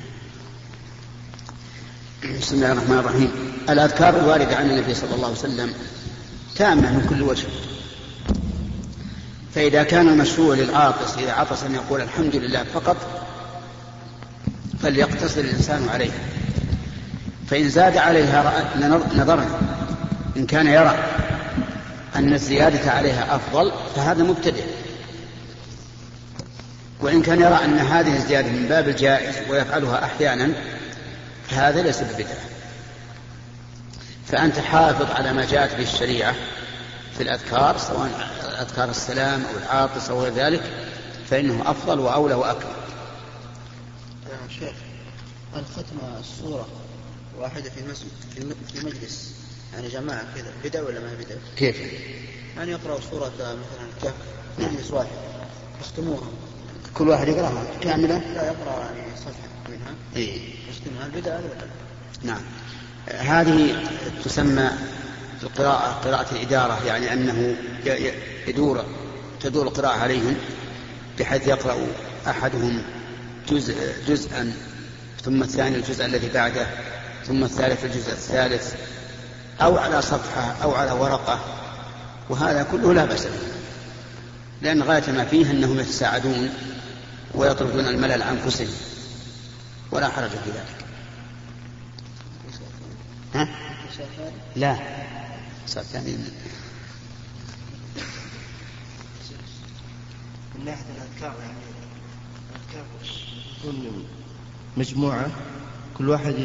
بسم 2.43 2.55
الله 2.55 2.71
الرحمن 2.71 2.99
الرحيم. 2.99 3.31
الأذكار 3.69 4.19
الواردة 4.19 4.55
عن 4.55 4.69
النبي 4.69 4.93
صلى 4.93 5.15
الله 5.15 5.27
عليه 5.27 5.37
وسلم 5.37 5.73
تامة 6.55 6.93
من 6.93 7.07
كل 7.09 7.21
وجه. 7.21 7.47
فإذا 9.55 9.83
كان 9.83 10.07
المشروع 10.07 10.55
للعاطس 10.55 11.17
إذا 11.17 11.31
عطس 11.31 11.63
أن 11.63 11.75
يقول 11.75 12.01
الحمد 12.01 12.35
لله 12.35 12.63
فقط 12.63 12.97
فليقتصر 14.81 15.41
الإنسان 15.41 15.89
عليها 15.89 16.19
فإن 17.47 17.69
زاد 17.69 17.97
عليها 17.97 18.69
نظرنا 19.15 19.59
إن 20.37 20.45
كان 20.45 20.67
يرى 20.67 20.97
أن 22.15 22.33
الزيادة 22.33 22.91
عليها 22.91 23.35
أفضل 23.35 23.71
فهذا 23.95 24.23
مبتدئ. 24.23 24.63
وإن 27.01 27.21
كان 27.21 27.41
يرى 27.41 27.59
أن 27.65 27.79
هذه 27.79 28.15
الزيادة 28.15 28.49
من 28.49 28.65
باب 28.69 28.87
الجائز 28.87 29.35
ويفعلها 29.49 30.05
أحيانا 30.05 30.49
فهذا 31.49 31.81
ليس 31.81 32.01
ببدعة 32.01 32.37
فأنت 34.27 34.59
حافظ 34.59 35.11
على 35.11 35.33
ما 35.33 35.45
جاءت 35.45 35.75
به 35.75 35.83
الشريعة 35.83 36.35
في 37.17 37.23
الأذكار 37.23 37.77
سواء 37.77 38.29
أذكار 38.61 38.89
السلام 38.89 39.43
أو 39.45 39.57
العاطس 39.57 40.09
أو 40.09 40.21
غير 40.23 40.33
ذلك 40.33 40.63
فإنه 41.29 41.71
أفضل 41.71 41.99
وأولى 41.99 42.33
وأكمل 42.33 42.73
يا 44.29 44.49
شيخ 44.59 44.75
هل 45.55 45.63
ختم 45.75 45.97
الصورة 46.19 46.67
واحدة 47.39 47.69
في 47.69 47.83
مسجد 47.91 48.07
في 48.73 48.85
مجلس 48.85 49.33
يعني 49.73 49.87
جماعة 49.87 50.23
كذا 50.35 50.53
بدع 50.63 50.81
ولا 50.81 50.99
ما 50.99 51.13
بدع؟ 51.13 51.35
كيف؟ 51.57 51.77
يعني 52.57 52.71
يقرأ 52.71 52.99
سورة 53.11 53.31
مثلا 53.37 53.57
الكهف 53.97 54.13
مجلس 54.59 54.91
واحد 54.91 55.07
يختموها 55.81 56.27
كل 56.93 57.09
واحد 57.09 57.27
يقرأها 57.27 57.63
كاملة؟ 57.81 58.17
لا 58.17 58.45
يقرأ 58.45 58.79
يعني 58.79 59.17
صفحة 59.17 59.52
إيه. 60.15 60.39
ولا 60.97 61.39
نعم. 62.23 62.41
هذه 63.07 63.83
تسمى 64.25 64.69
في 65.39 65.43
القراءة 65.43 65.91
قراءة 65.91 66.31
الإدارة 66.31 66.85
يعني 66.85 67.13
أنه 67.13 67.55
يدور 68.47 68.85
تدور 69.41 69.67
القراءة 69.67 69.97
عليهم 69.97 70.35
بحيث 71.19 71.47
يقرأ 71.47 71.77
أحدهم 72.27 72.81
جزء 73.49 73.75
جزءا 74.07 74.53
ثم 75.23 75.43
الثاني 75.43 75.75
الجزء 75.75 76.05
الذي 76.05 76.29
بعده 76.29 76.67
ثم 77.27 77.43
الثالث 77.43 77.85
الجزء 77.85 78.11
الثالث 78.11 78.73
أو 79.61 79.77
على 79.77 80.01
صفحة 80.01 80.55
أو 80.63 80.71
على 80.71 80.91
ورقة. 80.91 81.39
وهذا 82.29 82.63
كله 82.71 82.93
لا 82.93 83.05
بأس 83.05 83.25
به. 83.25 83.31
لأن 84.61 84.83
غاية 84.83 85.11
ما 85.11 85.25
فيه 85.25 85.51
أنهم 85.51 85.79
يتساعدون 85.79 86.49
ويطردون 87.33 87.87
الملل 87.87 88.23
عن 88.23 88.37
أنفسهم. 88.37 88.92
ولا 89.93 90.09
حرج 90.09 90.29
في 90.29 90.49
ذلك. 90.49 90.85
ها؟ 93.33 93.47
لا. 94.55 94.77
ثاني 95.67 96.11
من 100.55 100.65
ناحية 100.65 100.85
الأذكار 100.95 101.35
يعني 101.41 101.57
الأذكار 102.51 102.85
تكون 103.61 104.05
مجموعة. 104.77 105.31
كل 105.97 106.09
واحد 106.09 106.35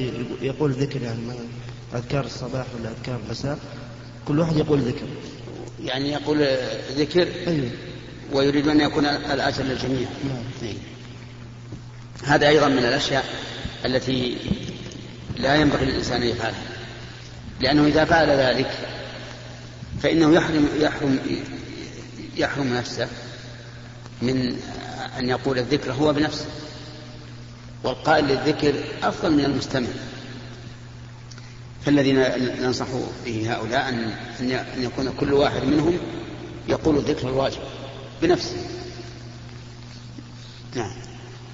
يقول 0.42 0.72
ذكر 0.72 1.02
يعني 1.02 1.26
مثلا 1.26 1.46
أذكار 1.94 2.24
الصباح 2.24 2.66
ولا 2.78 2.90
أذكار 2.90 3.20
المساء 3.26 3.58
كل 4.28 4.38
واحد 4.38 4.56
يقول 4.56 4.80
ذكر. 4.80 5.06
يعني 5.84 6.12
يقول 6.12 6.46
ذكر 6.96 7.28
أيوه. 7.46 7.70
ويريد 8.32 8.68
أن 8.68 8.80
يكون 8.80 9.06
الأجر 9.06 9.64
للجميع. 9.64 10.08
نعم. 10.28 10.74
هذا 12.24 12.48
أيضا 12.48 12.68
من 12.68 12.78
الأشياء 12.78 13.24
التي 13.84 14.36
لا 15.36 15.54
ينبغي 15.54 15.84
للإنسان 15.84 16.22
أن 16.22 16.28
يفعلها 16.28 16.62
لأنه 17.60 17.86
إذا 17.86 18.04
فعل 18.04 18.28
ذلك 18.28 18.70
فإنه 20.02 20.34
يحرم 20.34 20.68
يحرم 20.80 21.18
يحرم 22.36 22.74
نفسه 22.74 23.08
من 24.22 24.58
أن 25.18 25.28
يقول 25.28 25.58
الذكر 25.58 25.92
هو 25.92 26.12
بنفسه 26.12 26.46
والقائل 27.84 28.24
للذكر 28.24 28.74
أفضل 29.02 29.32
من 29.32 29.44
المستمع. 29.44 29.88
فالذي 31.86 32.12
ننصح 32.60 32.86
به 33.24 33.54
هؤلاء 33.54 33.88
أن 33.88 34.14
أن 34.40 34.82
يكون 34.82 35.12
كل 35.20 35.32
واحد 35.32 35.62
منهم 35.62 35.98
يقول 36.68 36.96
الذكر 36.96 37.28
الواجب 37.28 37.60
بنفسه. 38.22 38.56
نعم. 40.74 40.92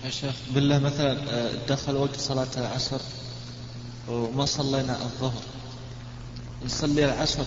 يا 0.04 0.10
شيخ. 0.10 0.34
بالله 0.54 0.78
مثلا 0.78 1.18
آه، 1.30 1.50
دخل 1.68 1.96
وقت 1.96 2.20
صلاة 2.20 2.46
العصر 2.56 3.00
وما 4.08 4.44
صلينا 4.44 4.96
الظهر. 5.02 5.42
نصلي 6.64 7.04
العصر 7.04 7.44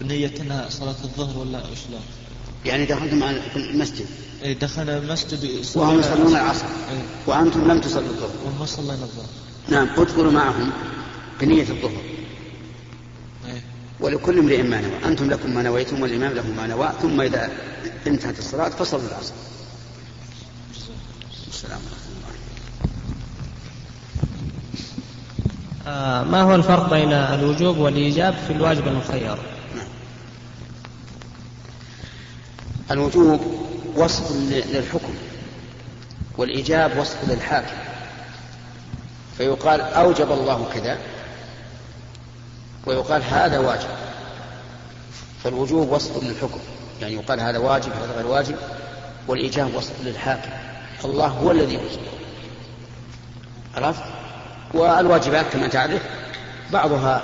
بنية 0.00 0.34
انها 0.40 0.68
صلاة 0.70 0.96
الظهر 1.04 1.38
ولا 1.38 1.60
شلون؟ 1.60 2.00
يعني 2.64 2.84
دخلتم 2.84 3.22
على 3.22 3.42
المسجد؟ 3.56 4.06
اي 4.44 4.54
دخلنا 4.54 4.98
المسجد 4.98 5.64
وهم 5.74 5.98
يصلون 5.98 6.36
العصر. 6.36 6.66
إيه. 6.66 7.02
وأنتم 7.26 7.70
لم 7.70 7.80
تصلوا 7.80 8.08
الظهر. 8.08 8.30
وما 8.46 8.66
صلينا 8.66 8.92
الظهر. 8.92 9.28
نعم 9.68 9.88
ادخلوا 9.98 10.32
معهم 10.32 10.72
بنية 11.40 11.68
الظهر. 11.70 12.02
إيه. 13.46 13.62
ولكل 14.00 14.38
امرئ 14.38 14.62
ما 14.62 14.80
نوى. 14.80 15.04
أنتم 15.04 15.30
لكم 15.30 15.54
ما 15.54 15.62
نويتم 15.62 16.02
والإمام 16.02 16.32
له 16.32 16.50
ما 16.50 16.66
نوى. 16.66 16.92
ثم 17.02 17.20
إذا 17.20 17.50
انتهت 18.06 18.38
الصلاة 18.38 18.68
فصلوا 18.68 19.08
العصر. 19.08 19.34
السلام 21.56 21.80
عليكم 21.80 22.36
آه، 25.86 26.22
ما 26.22 26.42
هو 26.42 26.54
الفرق 26.54 26.90
بين 26.90 27.12
الوجوب 27.12 27.78
والإيجاب 27.78 28.34
في 28.46 28.52
الواجب 28.52 28.88
المخير 28.88 29.38
نعم. 29.76 29.86
الوجوب 32.90 33.40
وصف 33.96 34.32
للحكم 34.32 35.14
والإيجاب 36.38 36.98
وصف 36.98 37.28
للحاكم. 37.28 37.76
فيقال 39.38 39.80
أوجب 39.80 40.32
الله 40.32 40.68
كذا 40.74 40.98
ويقال 42.86 43.22
هذا 43.22 43.58
واجب. 43.58 43.88
فالوجوب 45.44 45.92
وصف 45.92 46.22
للحكم 46.22 46.60
يعني 47.00 47.14
يقال 47.14 47.40
هذا 47.40 47.58
واجب 47.58 47.92
هذا 47.92 48.12
غير 48.16 48.26
واجب 48.26 48.56
والإيجاب 49.28 49.74
وصف 49.74 49.92
للحاكم. 50.04 50.50
الله 51.04 51.26
هو 51.26 51.50
الذي 51.50 51.74
يوجب 51.74 52.00
عرفت؟ 53.76 54.02
والواجبات 54.74 55.46
كما 55.52 55.66
تعرف 55.66 56.02
بعضها 56.72 57.22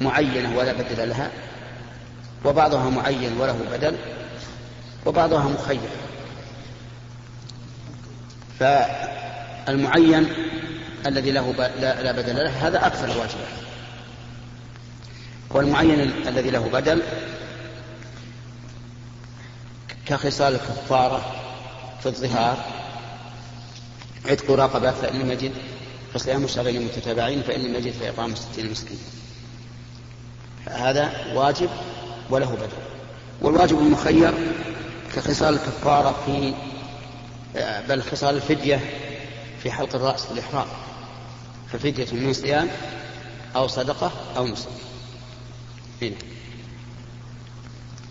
معينة 0.00 0.56
ولا 0.56 0.72
بدل 0.72 1.08
لها 1.08 1.30
وبعضها 2.44 2.90
معين 2.90 3.40
وله 3.40 3.58
بدل 3.72 3.96
وبعضها 5.06 5.44
مخير. 5.44 5.90
فالمعين 8.60 10.32
الذي 11.06 11.30
له 11.30 11.52
لا 11.80 12.12
بدل 12.12 12.36
له 12.36 12.68
هذا 12.68 12.86
أكثر 12.86 13.04
الواجبات. 13.04 13.60
والمعين 15.50 16.00
الذي 16.00 16.50
له 16.50 16.68
بدل 16.72 17.02
كخصال 20.06 20.54
الكفارة 20.54 21.49
في 22.00 22.06
الظهار 22.06 22.64
عتق 24.26 24.50
رقبة 24.50 24.90
فإن 24.90 25.18
لم 25.18 25.30
يجد 25.30 25.52
فصيام 26.14 26.46
شهرين 26.46 26.82
متتابعين 26.82 27.42
فإن 27.42 27.60
لم 27.60 27.74
يجد 27.74 27.92
فإطعام 27.92 28.34
ستين 28.34 28.70
مسكين 28.70 28.98
هذا 30.66 31.32
واجب 31.34 31.70
وله 32.30 32.54
بدل. 32.54 32.68
والواجب 33.40 33.78
المخير 33.78 34.34
كخصال 35.14 35.54
الكفارة 35.54 36.16
في 36.26 36.54
بل 37.88 38.02
خصال 38.02 38.36
الفدية 38.36 38.80
في 39.62 39.70
حلق 39.70 39.94
الرأس 39.94 40.24
في 40.26 40.32
الإحرام 40.32 40.66
ففدية 41.72 42.06
من 42.12 42.32
صيام 42.32 42.68
أو 43.56 43.66
صدقة 43.66 44.12
أو 44.36 44.46
نسك. 44.46 44.68
هنا. 46.02 46.16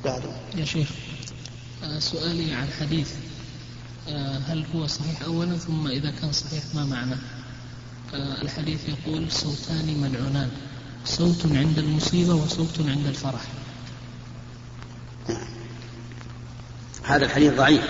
بعده. 0.05 0.31
يا 0.55 0.65
شيخ 0.65 0.89
آه، 1.83 1.99
سؤالي 1.99 2.53
عن 2.53 2.67
حديث. 2.79 3.11
آه، 3.11 3.28
هل 4.17 4.65
هو 4.75 4.87
صحيح 4.87 5.21
أولا 5.21 5.57
ثم 5.57 5.87
إذا 5.87 6.11
كان 6.11 6.31
صحيح 6.31 6.63
ما 6.75 6.85
معناه 6.85 7.17
آه، 8.13 8.41
الحديث 8.41 8.79
يقول 8.89 9.31
صوتان 9.31 10.01
ملعونان 10.01 10.49
صوت 11.05 11.45
عند 11.45 11.79
المصيبة 11.79 12.33
وصوت 12.33 12.79
عند 12.79 13.05
الفرح. 13.07 13.41
هذا 17.03 17.25
الحديث 17.25 17.53
ضعيف. 17.53 17.83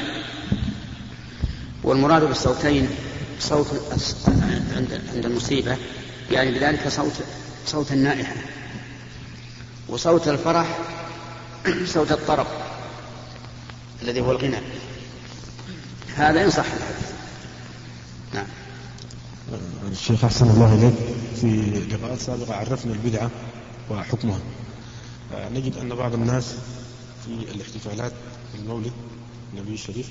والمراد 1.84 2.24
بالصوتين 2.24 2.90
صوت 3.40 3.68
عند 4.76 5.02
عند 5.16 5.26
المصيبة 5.26 5.78
يعني 6.32 6.52
بذلك 6.52 6.88
صوت 6.88 7.14
صوت 7.66 7.92
النائحة 7.92 8.36
وصوت 9.88 10.28
الفرح 10.28 10.78
صوت 11.86 12.12
الطرب 12.12 12.48
الذي 14.04 14.22
هو 14.22 14.32
الغنى. 14.32 14.58
هذا 16.20 16.44
إن 16.46 16.50
صح. 16.50 16.66
الحديث 16.66 17.12
نعم. 18.34 18.46
الشيخ 19.92 20.24
أحسن 20.24 20.50
الله 20.50 20.74
إليك. 20.74 20.94
في 21.42 21.80
لقاءات 21.96 22.20
سابقة 22.20 22.56
عرفنا 22.56 22.94
البدعة 22.94 23.32
وحكمها. 23.92 24.40
نجد 25.34 25.78
أن 25.78 25.96
بعض 25.96 26.14
الناس 26.14 26.56
في 27.26 27.52
الاحتفالات 27.56 28.12
بالمولد 28.54 28.92
النبي 29.54 29.74
الشريف 29.74 30.10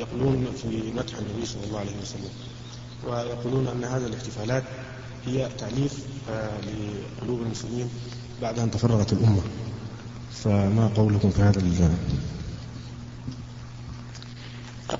يقولون 0.00 0.46
في 0.62 0.92
مدح 0.96 1.14
النبي 1.18 1.46
صلى 1.46 1.64
الله 1.64 1.78
عليه 1.78 1.96
وسلم. 2.02 2.30
ويقولون 3.06 3.66
أن 3.66 3.84
هذه 3.84 4.06
الاحتفالات 4.06 4.64
هي 5.26 5.48
تعليف 5.58 5.92
لقلوب 7.18 7.42
المسلمين 7.42 7.88
بعد 8.42 8.58
أن 8.58 8.70
تفرغت 8.70 9.12
الأمة. 9.12 9.42
فما 10.44 10.90
قولكم 10.96 11.30
في 11.30 11.42
هذا 11.42 11.60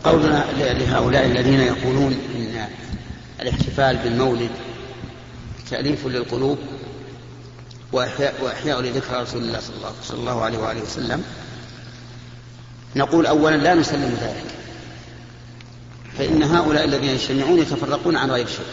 قولنا 0.05 0.45
لهؤلاء 0.57 1.27
الذين 1.27 1.61
يقولون 1.61 2.13
إن 2.35 2.69
الاحتفال 3.41 3.97
بالمولد 3.97 4.51
تأليف 5.71 6.07
للقلوب 6.07 6.59
وإحياء, 7.93 8.35
وإحياء 8.43 8.81
لذكرى 8.81 9.23
رسول 9.23 9.43
الله 9.43 9.61
صلى 10.03 10.19
الله 10.21 10.43
عليه 10.43 10.59
وآله 10.59 10.83
وسلم. 10.83 11.25
نقول 12.97 13.27
أولا 13.27 13.57
لا 13.57 13.75
نسلم 13.75 14.19
ذلك. 14.21 14.45
فإن 16.19 16.43
هؤلاء 16.43 16.85
الذين 16.85 17.11
يجتمعون 17.11 17.59
يتفرقون 17.59 18.17
عن 18.17 18.31
غير 18.31 18.47
شيء 18.47 18.67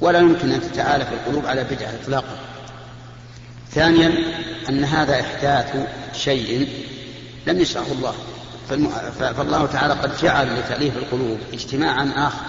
ولا 0.00 0.18
يمكن 0.18 0.52
أن 0.52 0.60
تتآلف 0.60 1.08
القلوب 1.12 1.46
على 1.46 1.64
بدعة 1.64 1.94
إطلاقا. 2.02 2.38
ثانيا 3.70 4.12
أن 4.68 4.84
هذا 4.84 5.20
إحداث 5.20 5.88
شيء 6.14 6.68
لم 7.46 7.60
يشرعه 7.60 7.92
الله. 7.92 8.14
فالله 8.68 9.66
تعالى 9.66 9.94
قد 9.94 10.16
جعل 10.22 10.58
لتأليف 10.58 10.96
القلوب 10.96 11.38
اجتماعا 11.52 12.12
آخر. 12.16 12.44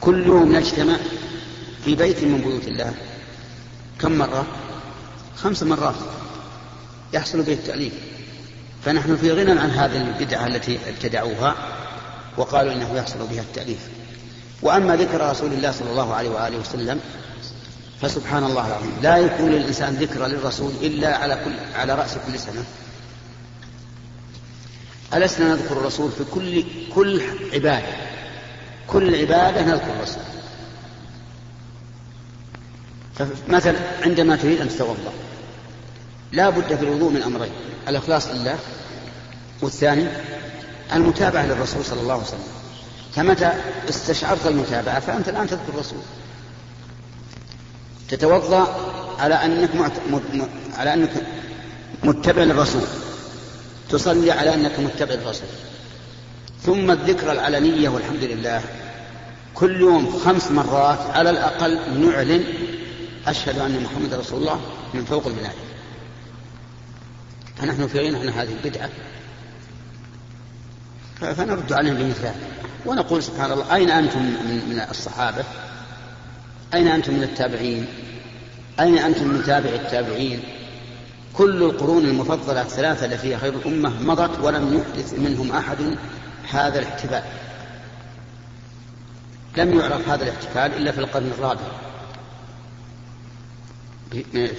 كل 0.00 0.26
يوم 0.26 0.56
نجتمع 0.56 0.96
في 1.84 1.94
بيت 1.94 2.24
من 2.24 2.38
بيوت 2.38 2.68
الله. 2.68 2.94
كم 3.98 4.12
مرة؟ 4.18 4.46
خمس 5.36 5.62
مرات 5.62 5.94
يحصل 7.12 7.42
به 7.42 7.52
التأليف. 7.52 7.92
فنحن 8.84 9.16
في 9.16 9.32
غنى 9.32 9.60
عن 9.60 9.70
هذه 9.70 9.96
البدعة 9.96 10.46
التي 10.46 10.78
ابتدعوها 10.88 11.54
وقالوا 12.36 12.72
إنه 12.72 12.94
يحصل 12.94 13.18
بها 13.30 13.40
التأليف. 13.40 13.78
وأما 14.62 14.96
ذكر 14.96 15.30
رسول 15.30 15.52
الله 15.52 15.72
صلى 15.72 15.90
الله 15.90 16.14
عليه 16.14 16.30
وآله 16.30 16.58
وسلم 16.58 17.00
فسبحان 18.02 18.44
الله 18.44 18.66
العظيم 18.66 18.92
لا 19.02 19.16
يكون 19.16 19.50
للإنسان 19.50 19.94
ذكرى 19.94 20.28
للرسول 20.28 20.72
إلا 20.82 21.16
على 21.16 21.34
كل 21.44 21.78
على 21.80 21.94
رأس 21.94 22.14
كل 22.26 22.38
سنة. 22.38 22.64
ألسنا 25.14 25.48
نذكر 25.48 25.72
الرسول 25.72 26.10
في 26.10 26.24
كل 26.34 26.64
كل 26.94 27.22
عبادة. 27.52 27.86
كل 28.86 29.14
عبادة 29.14 29.62
نذكر 29.62 29.92
الرسول. 29.96 30.22
فمثلا 33.14 33.78
عندما 34.02 34.36
تريد 34.36 34.60
أن 34.60 34.68
تتوضأ 34.68 35.12
لا 36.32 36.50
بد 36.50 36.74
في 36.76 36.82
الوضوء 36.82 37.10
من 37.10 37.22
أمرين. 37.22 37.52
الإخلاص 37.88 38.28
لله 38.28 38.58
والثاني 39.62 40.06
المتابعة 40.92 41.46
للرسول 41.46 41.84
صلى 41.84 42.00
الله 42.00 42.14
عليه 42.14 42.22
وسلم. 42.24 42.48
فمتى 43.14 43.52
استشعرت 43.88 44.46
المتابعة؟ 44.46 45.00
فأنت 45.00 45.28
الآن 45.28 45.46
تذكر 45.46 45.68
الرسول. 45.74 45.98
تتوضأ 48.08 48.90
على 49.18 49.34
أنك. 49.34 49.70
على 50.76 50.94
أنك 50.94 51.10
متبع 52.04 52.42
للرسول. 52.42 52.82
تصلي 53.90 54.30
على 54.30 54.54
أنك 54.54 54.80
متبع 54.80 55.14
للرسول 55.14 55.48
ثم 56.62 56.90
الذكرى 56.90 57.32
العلنية 57.32 57.88
والحمد 57.88 58.24
لله. 58.24 58.62
كل 59.54 59.80
يوم 59.80 60.18
خمس 60.18 60.50
مرات 60.50 60.98
على 61.10 61.30
الأقل 61.30 62.00
نعلن 62.00 62.44
أشهد 63.26 63.58
أن 63.58 63.82
محمد 63.82 64.14
رسول 64.14 64.40
الله 64.40 64.60
من 64.94 65.04
فوق 65.04 65.26
البلاد. 65.26 65.54
فنحن 67.56 67.86
في 67.86 67.98
غنى 67.98 68.18
عن 68.18 68.28
هذه 68.28 68.52
البدعة 68.64 68.90
فنرد 71.20 71.72
عليهم 71.72 71.94
بمثال. 71.94 72.34
ونقول 72.86 73.22
سبحان 73.22 73.52
الله 73.52 73.74
أين 73.74 73.90
أنتم 73.90 74.22
من 74.68 74.86
الصحابة؟ 74.90 75.44
أين 76.74 76.88
أنتم 76.88 77.14
من 77.14 77.22
التابعين؟ 77.22 77.86
أين 78.80 78.98
أنتم 78.98 79.28
من 79.28 79.42
تابع 79.46 79.70
التابعين؟ 79.70 80.42
كل 81.34 81.62
القرون 81.62 82.04
المفضلة 82.04 82.62
الثلاثة 82.62 83.06
التي 83.06 83.18
فيها 83.18 83.38
خير 83.38 83.54
الأمة 83.54 84.02
مضت 84.02 84.38
ولم 84.40 84.78
يحدث 84.78 85.14
منهم 85.18 85.52
أحد 85.52 85.96
هذا 86.50 86.78
الاحتفال. 86.78 87.22
لم 89.56 89.80
يعرف 89.80 90.08
هذا 90.08 90.22
الاحتفال 90.24 90.76
إلا 90.76 90.92
في 90.92 90.98
القرن 90.98 91.30
الرابع. 91.38 91.60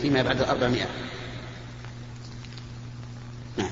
فيما 0.02 0.22
بعد 0.22 0.40
الأربعمائة. 0.42 0.88
نعم. 3.58 3.72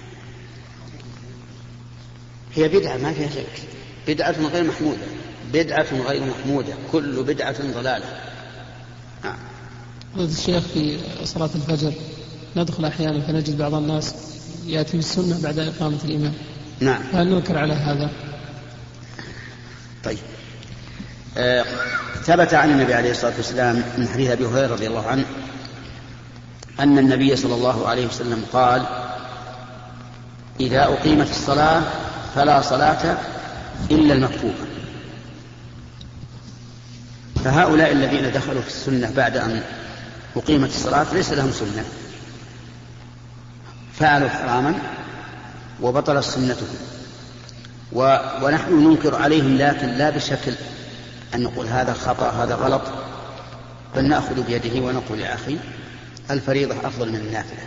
هي 2.53 2.67
بدعة 2.67 2.97
ما 2.97 3.13
فيها 3.13 3.29
شك. 3.29 3.61
بدعة 4.07 4.31
غير 4.31 4.63
محمودة. 4.63 5.07
بدعة 5.53 5.87
غير 6.07 6.23
محمودة. 6.23 6.73
كل 6.91 7.23
بدعة 7.23 7.71
ضلالة. 7.73 8.21
نعم. 9.23 9.37
الشيخ 10.17 10.63
في 10.63 10.99
صلاة 11.23 11.49
الفجر 11.55 11.93
ندخل 12.55 12.85
أحيانا 12.85 13.21
فنجد 13.21 13.57
بعض 13.57 13.73
الناس 13.73 14.15
يأتي 14.65 14.97
بالسنة 14.97 15.41
بعد 15.43 15.59
إقامة 15.59 15.97
الإمام. 16.05 16.33
نعم. 16.79 17.01
هل 17.13 17.27
ننكر 17.27 17.57
على 17.57 17.73
هذا؟ 17.73 18.09
طيب. 20.03 20.17
آه 21.37 21.65
ثبت 22.23 22.53
عن 22.53 22.71
النبي 22.71 22.93
عليه 22.93 23.11
الصلاة 23.11 23.33
والسلام 23.37 23.83
من 23.97 24.07
حديث 24.07 24.31
أبي 24.31 24.45
هريرة 24.45 24.67
رضي 24.67 24.87
الله 24.87 25.07
عنه 25.07 25.25
أن 26.79 26.97
النبي 26.97 27.35
صلى 27.35 27.55
الله 27.55 27.87
عليه 27.87 28.07
وسلم 28.07 28.45
قال 28.53 28.85
إذا 30.59 30.83
أقيمت 30.83 31.29
الصلاة 31.29 31.83
فلا 32.35 32.61
صلاة 32.61 33.17
إلا 33.91 34.13
المكتوبة. 34.13 34.69
فهؤلاء 37.43 37.91
الذين 37.91 38.31
دخلوا 38.31 38.61
في 38.61 38.67
السنة 38.67 39.11
بعد 39.11 39.37
أن 39.37 39.61
أقيمت 40.35 40.69
الصلاة 40.69 41.13
ليس 41.13 41.31
لهم 41.31 41.51
سنة. 41.51 41.83
فعلوا 43.99 44.29
حراما 44.29 44.75
وبطلت 45.81 46.23
سنتهم. 46.23 46.77
ونحن 48.41 48.73
ننكر 48.73 49.15
عليهم 49.15 49.57
لكن 49.57 49.87
لا 49.87 50.09
بشكل 50.09 50.53
أن 51.35 51.43
نقول 51.43 51.67
هذا 51.67 51.93
خطأ 51.93 52.29
هذا 52.29 52.55
غلط. 52.55 52.81
بل 53.95 54.05
نأخذ 54.07 54.43
بيده 54.43 54.81
ونقول 54.81 55.19
يا 55.19 55.33
أخي 55.33 55.57
الفريضة 56.31 56.75
أفضل 56.87 57.09
من 57.09 57.15
النافلة. 57.15 57.63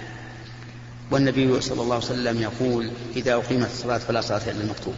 والنبي 1.11 1.61
صلى 1.61 1.83
الله 1.83 1.95
عليه 1.95 2.05
وسلم 2.05 2.43
يقول 2.43 2.91
إذا 3.17 3.35
أقيمت 3.35 3.71
الصلاة 3.71 3.99
فلا 3.99 4.21
صلاة 4.21 4.43
إلا 4.47 4.61
المكتوبة. 4.61 4.97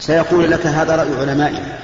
سيقول 0.00 0.50
لك 0.50 0.66
هذا 0.66 0.96
رأي 0.96 1.14
علمائنا 1.14 1.78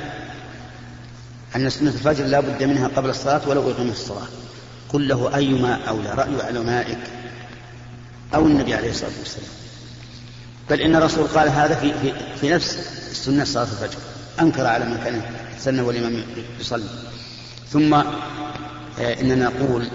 أن 1.56 1.70
سنة 1.70 1.90
الفجر 1.90 2.24
لا 2.24 2.40
بد 2.40 2.62
منها 2.62 2.88
قبل 2.88 3.10
الصلاة 3.10 3.48
ولو 3.48 3.70
أقيمت 3.70 3.92
الصلاة. 3.92 4.26
قل 4.88 5.08
له 5.08 5.36
أيما 5.36 5.78
أولى 5.88 6.10
رأي 6.10 6.46
علمائك 6.46 6.98
أو 8.34 8.46
النبي 8.46 8.74
عليه 8.74 8.90
الصلاة 8.90 9.10
والسلام. 9.18 9.50
بل 10.70 10.80
إن 10.80 10.96
الرسول 10.96 11.26
قال 11.26 11.48
هذا 11.48 11.74
في, 11.74 11.92
في, 12.02 12.12
في 12.40 12.50
نفس 12.50 12.78
سنة 13.12 13.44
صلاة 13.44 13.62
الفجر 13.64 13.98
أنكر 14.40 14.66
على 14.66 14.84
من 14.84 15.00
كان 15.04 15.22
يستنى 15.56 15.80
والإمام 15.80 16.24
يصلي. 16.60 16.88
ثم 17.72 17.94
آه، 17.94 19.20
إننا 19.20 19.44
نقول 19.44 19.88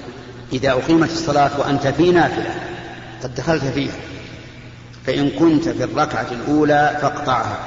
إذا 0.54 0.72
أقيمت 0.72 1.12
الصلاة 1.12 1.60
وأنت 1.60 1.88
في 1.88 2.12
نافلة 2.12 2.56
قد 3.24 3.36
دخلت 3.36 3.64
فيها 3.64 3.96
فإن 5.06 5.30
كنت 5.30 5.70
في 5.70 5.84
الركعة 5.84 6.28
الأولى 6.32 6.98
فاقطعها 7.02 7.60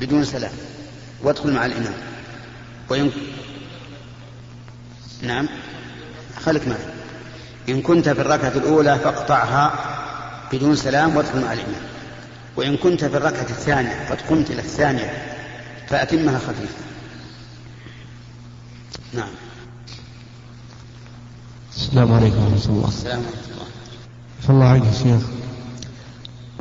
بدون 0.00 0.24
سلام 0.24 0.52
وادخل 1.22 1.52
مع 1.52 1.66
الإمام. 1.66 1.94
وإن 2.88 3.10
نعم. 5.22 5.48
خلك 6.44 6.68
معي. 6.68 6.78
إن 7.68 7.82
كنت 7.82 8.08
في 8.08 8.20
الركعة 8.20 8.52
الأولى 8.56 8.98
فاقطعها 8.98 9.72
بدون 10.52 10.76
سلام 10.76 11.16
وادخل 11.16 11.40
مع 11.40 11.52
الإمام. 11.52 11.82
وإن 12.56 12.76
كنت 12.76 13.04
في 13.04 13.16
الركعة 13.16 13.46
الثانية 13.50 14.08
قد 14.10 14.20
قمت 14.20 14.50
إلى 14.50 14.60
الثانية 14.60 15.10
فأتمها 15.88 16.38
خفيفة. 16.38 16.84
نعم. 19.14 19.28
السلام 21.76 22.12
عليكم 22.12 22.38
ورحمة 22.38 22.68
الله. 22.68 22.88
السلام 22.88 23.18
ورحمة 23.18 23.54
الله. 24.48 24.76
الله 24.76 24.86
يا 24.86 24.92
شيخ. 24.92 25.22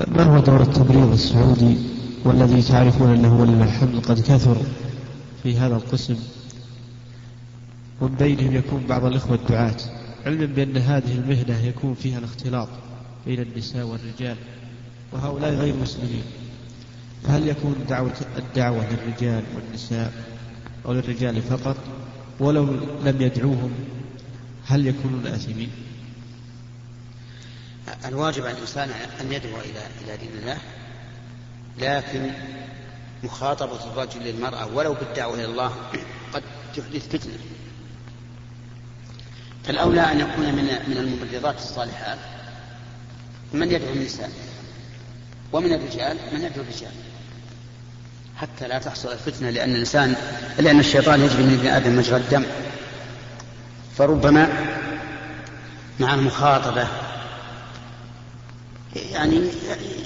ما 0.08 0.24
هو 0.24 0.40
دور 0.40 0.62
التمريض 0.62 1.12
السعودي 1.12 1.78
والذي 2.26 2.62
تعرفون 2.62 3.14
أنه 3.14 3.42
ولله 3.42 3.64
الحمد؟ 3.64 4.06
قد 4.06 4.20
كثر 4.20 4.58
في 5.44 5.58
هذا 5.58 5.76
القسم. 5.76 6.16
ومن 8.02 8.16
بينهم 8.16 8.56
يكون 8.56 8.86
بعض 8.90 9.06
الإخوة 9.06 9.36
الدعاة 9.36 9.76
علما 10.26 10.46
بأن 10.46 10.78
هذه 10.78 11.16
المهنة 11.16 11.66
يكون 11.66 11.94
فيها 11.94 12.20
الاختلاط 12.20 12.68
بين 13.26 13.42
النساء 13.42 13.86
والرجال 13.86 14.38
وهؤلاء 15.12 15.54
غير 15.54 15.76
مسلمين. 15.76 16.24
فهل 17.24 17.48
يكون 17.48 17.76
دعوة 17.90 18.16
الدعوة 18.38 18.86
للرجال 18.90 19.44
والنساء 19.56 20.14
أو 20.86 20.94
للرجال 20.94 21.42
فقط؟ 21.42 21.78
ولو 22.40 22.66
لم 23.06 23.22
يدعوهم 23.22 23.72
هل 24.66 24.88
يكونون 24.88 25.28
آثمين؟ 25.28 25.70
الواجب 28.06 28.46
على 28.46 28.54
الإنسان 28.54 28.90
أن 29.22 29.32
يدعو 29.32 29.58
إلى 29.60 29.88
إلى 30.04 30.18
دين 30.18 30.30
الله 30.42 30.58
لكن 31.80 32.32
مخاطبة 33.24 33.92
الرجل 33.92 34.20
للمرأة 34.24 34.76
ولو 34.76 34.94
بالدعوة 34.94 35.36
إلى 35.36 35.46
الله 35.46 35.74
قد 36.34 36.44
تحدث 36.76 37.08
فتنة. 37.08 37.59
فالأولى 39.70 40.02
أن 40.02 40.20
يكون 40.20 40.46
من 40.46 40.64
من 40.88 40.98
الممرضات 40.98 41.58
الصالحات 41.58 42.18
من 43.54 43.72
يدعو 43.72 43.94
النساء 43.94 44.32
ومن 45.54 45.74
الرجال 45.74 46.18
من 46.34 46.42
يدعو 46.42 46.64
الرجال 46.64 46.92
حتى 48.38 48.68
لا 48.68 48.80
تحصل 48.80 49.12
الفتنة 49.12 49.50
لأن 49.50 49.72
الإنسان 49.72 50.16
لأن 50.60 50.80
الشيطان 50.80 51.22
يجري 51.22 51.44
من 51.44 51.54
ابن 51.54 51.68
آدم 51.68 51.98
مجرى 51.98 52.18
الدم. 52.18 52.44
فربما 53.98 54.50
مع 56.00 56.14
المخاطبة 56.14 56.88
يعني 58.96 59.42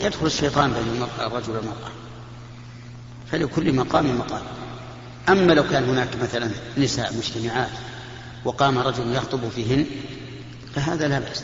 يدخل 0.02 0.26
الشيطان 0.26 0.74
بين 0.74 1.04
الرجل 1.20 1.52
والمرأة. 1.52 1.92
فلكل 3.32 3.74
مقام 3.74 4.18
مقام. 4.18 4.44
أما 5.30 5.54
لو 5.54 5.64
كان 5.64 5.84
هناك 5.90 6.10
مثلا 6.22 6.52
نساء 6.78 7.14
مجتمعات 7.18 7.70
وقام 8.46 8.78
رجل 8.78 9.16
يخطب 9.16 9.50
فيهن 9.50 9.86
فهذا 10.76 11.08
لا 11.08 11.20
بأس. 11.20 11.44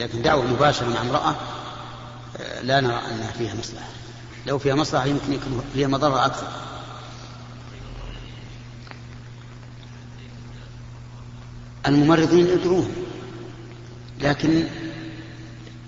لكن 0.00 0.22
دعوة 0.22 0.46
مباشرة 0.46 0.88
مع 0.88 1.00
امرأة 1.00 1.36
لا 2.62 2.80
نرى 2.80 3.00
أنها 3.10 3.32
فيها 3.38 3.54
مصلحة. 3.54 3.88
لو 4.46 4.58
فيها 4.58 4.74
مصلحة 4.74 5.06
يمكن 5.06 5.32
يكون 5.32 5.64
فيها 5.74 5.88
مضرة 5.88 6.26
أكثر. 6.26 6.48
الممرضين 11.86 12.46
يدعون 12.46 12.94
لكن 14.20 14.64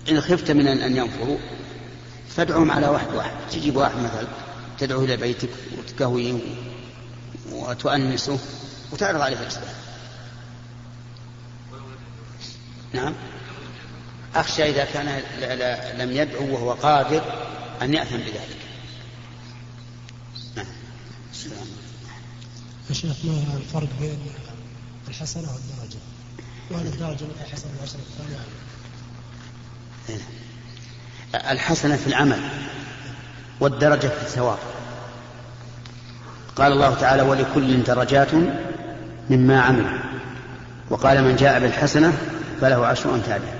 إن 0.09 0.21
خفت 0.21 0.51
من 0.51 0.67
أن 0.67 0.97
ينفروا 0.97 1.37
فادعهم 2.29 2.71
على 2.71 2.87
واحد 2.87 3.13
واحد. 3.13 3.31
تجيب 3.51 3.75
واحد 3.75 3.95
مثلا 3.97 4.27
تدعو 4.79 5.03
إلى 5.03 5.17
بيتك 5.17 5.49
وتكهويه 5.77 6.39
وتؤنسه. 7.51 8.39
وتعرض 8.91 9.21
عليه 9.21 9.39
الإسلام 9.39 9.73
نعم. 12.93 13.13
أخشى 14.35 14.69
إذا 14.69 14.85
كان 14.85 15.21
لم 15.99 16.11
يدعو 16.11 16.53
وهو 16.53 16.71
قادر 16.71 17.21
أن 17.81 17.93
يأثم 17.93 18.17
بذلك. 18.17 18.57
نعم. 20.55 20.65
السلام 21.31 21.67
يا 22.89 22.93
شيخ 22.93 23.25
ما 23.25 23.57
الفرق 23.57 23.89
بين 23.99 24.19
الحسنة 25.07 25.47
والدرجة؟ 25.53 25.99
وهل 26.71 26.87
الدرجة 26.87 27.25
مثل 27.25 27.45
الحسنة 27.47 27.71
والعشرة 27.71 27.99
الثانية؟ 27.99 28.39
الحسنة 31.51 31.95
في 31.95 32.07
العمل 32.07 32.49
والدرجة 33.59 34.07
في 34.07 34.21
الثواب. 34.21 34.59
قال 36.55 36.71
الله 36.71 36.95
تعالى 36.95 37.21
ولكل 37.21 37.83
درجات 37.83 38.29
مما 39.29 39.61
عمل. 39.61 39.99
وقال 40.89 41.23
من 41.23 41.35
جاء 41.35 41.59
بالحسنة 41.59 42.13
فله 42.61 42.85
عشر 42.85 43.15
أمثالها 43.15 43.53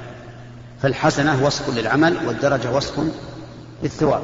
فالحسنة 0.82 1.43
وصف 1.45 1.78
للعمل 1.78 2.17
والدرجة 2.28 2.71
وصف 2.71 3.04
للثواب. 3.84 4.24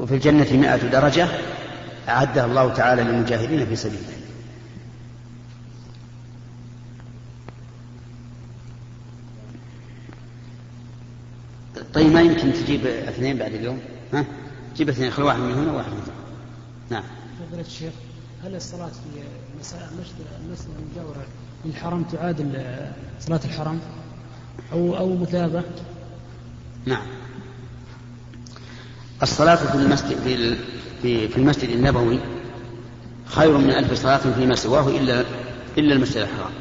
وفي 0.00 0.14
الجنة 0.14 0.52
مائة 0.52 0.76
درجة 0.76 1.28
أعدها 2.08 2.46
الله 2.46 2.74
تعالى 2.74 3.02
للمجاهدين 3.02 3.66
في 3.66 3.76
سبيله. 3.76 4.02
طيب 11.94 12.12
ما 12.12 12.20
يمكن 12.20 12.52
تجيب 12.52 12.86
اثنين 12.86 13.38
بعد 13.38 13.54
اليوم؟ 13.54 13.80
ها؟ 14.12 14.24
جيب 14.76 14.88
اثنين 14.88 15.10
خل 15.10 15.22
واحد 15.22 15.38
من 15.38 15.52
هنا 15.52 15.72
وواحد 15.72 15.90
من 15.90 16.02
هنا. 16.06 16.14
نعم. 16.90 17.02
فضيلة 17.48 17.66
الشيخ 17.66 17.92
هل 18.44 18.54
الصلاة 18.54 18.86
في 18.88 19.20
المسجد 19.72 20.26
المسجد 20.44 20.68
المجاورة 20.78 21.26
للحرم 21.64 22.02
تعادل 22.02 22.62
صلاة 23.20 23.40
الحرم؟ 23.44 23.80
أو 24.72 24.96
أو 24.96 25.16
مثابة؟ 25.16 25.62
نعم. 26.86 27.06
الصلاة 29.22 29.54
في 29.54 29.74
المسجد 29.74 30.16
في 31.02 31.28
في 31.28 31.36
المسجد 31.36 31.68
النبوي 31.68 32.20
خير 33.26 33.58
من 33.58 33.70
ألف 33.70 33.92
صلاة 33.92 34.16
فيما 34.16 34.54
سواه 34.54 34.88
إلا 34.88 35.24
إلا 35.78 35.94
المسجد 35.94 36.16
الحرام. 36.16 36.52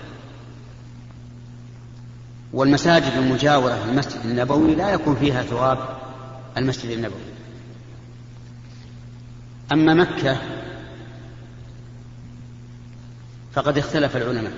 والمساجد 2.53 3.11
المجاورة 3.17 3.85
للمسجد 3.85 4.25
النبوي 4.25 4.75
لا 4.75 4.89
يكون 4.89 5.15
فيها 5.15 5.43
ثواب 5.43 5.77
المسجد 6.57 6.89
النبوي. 6.89 7.33
أما 9.71 9.93
مكة 9.93 10.37
فقد 13.53 13.77
اختلف 13.77 14.17
العلماء. 14.17 14.53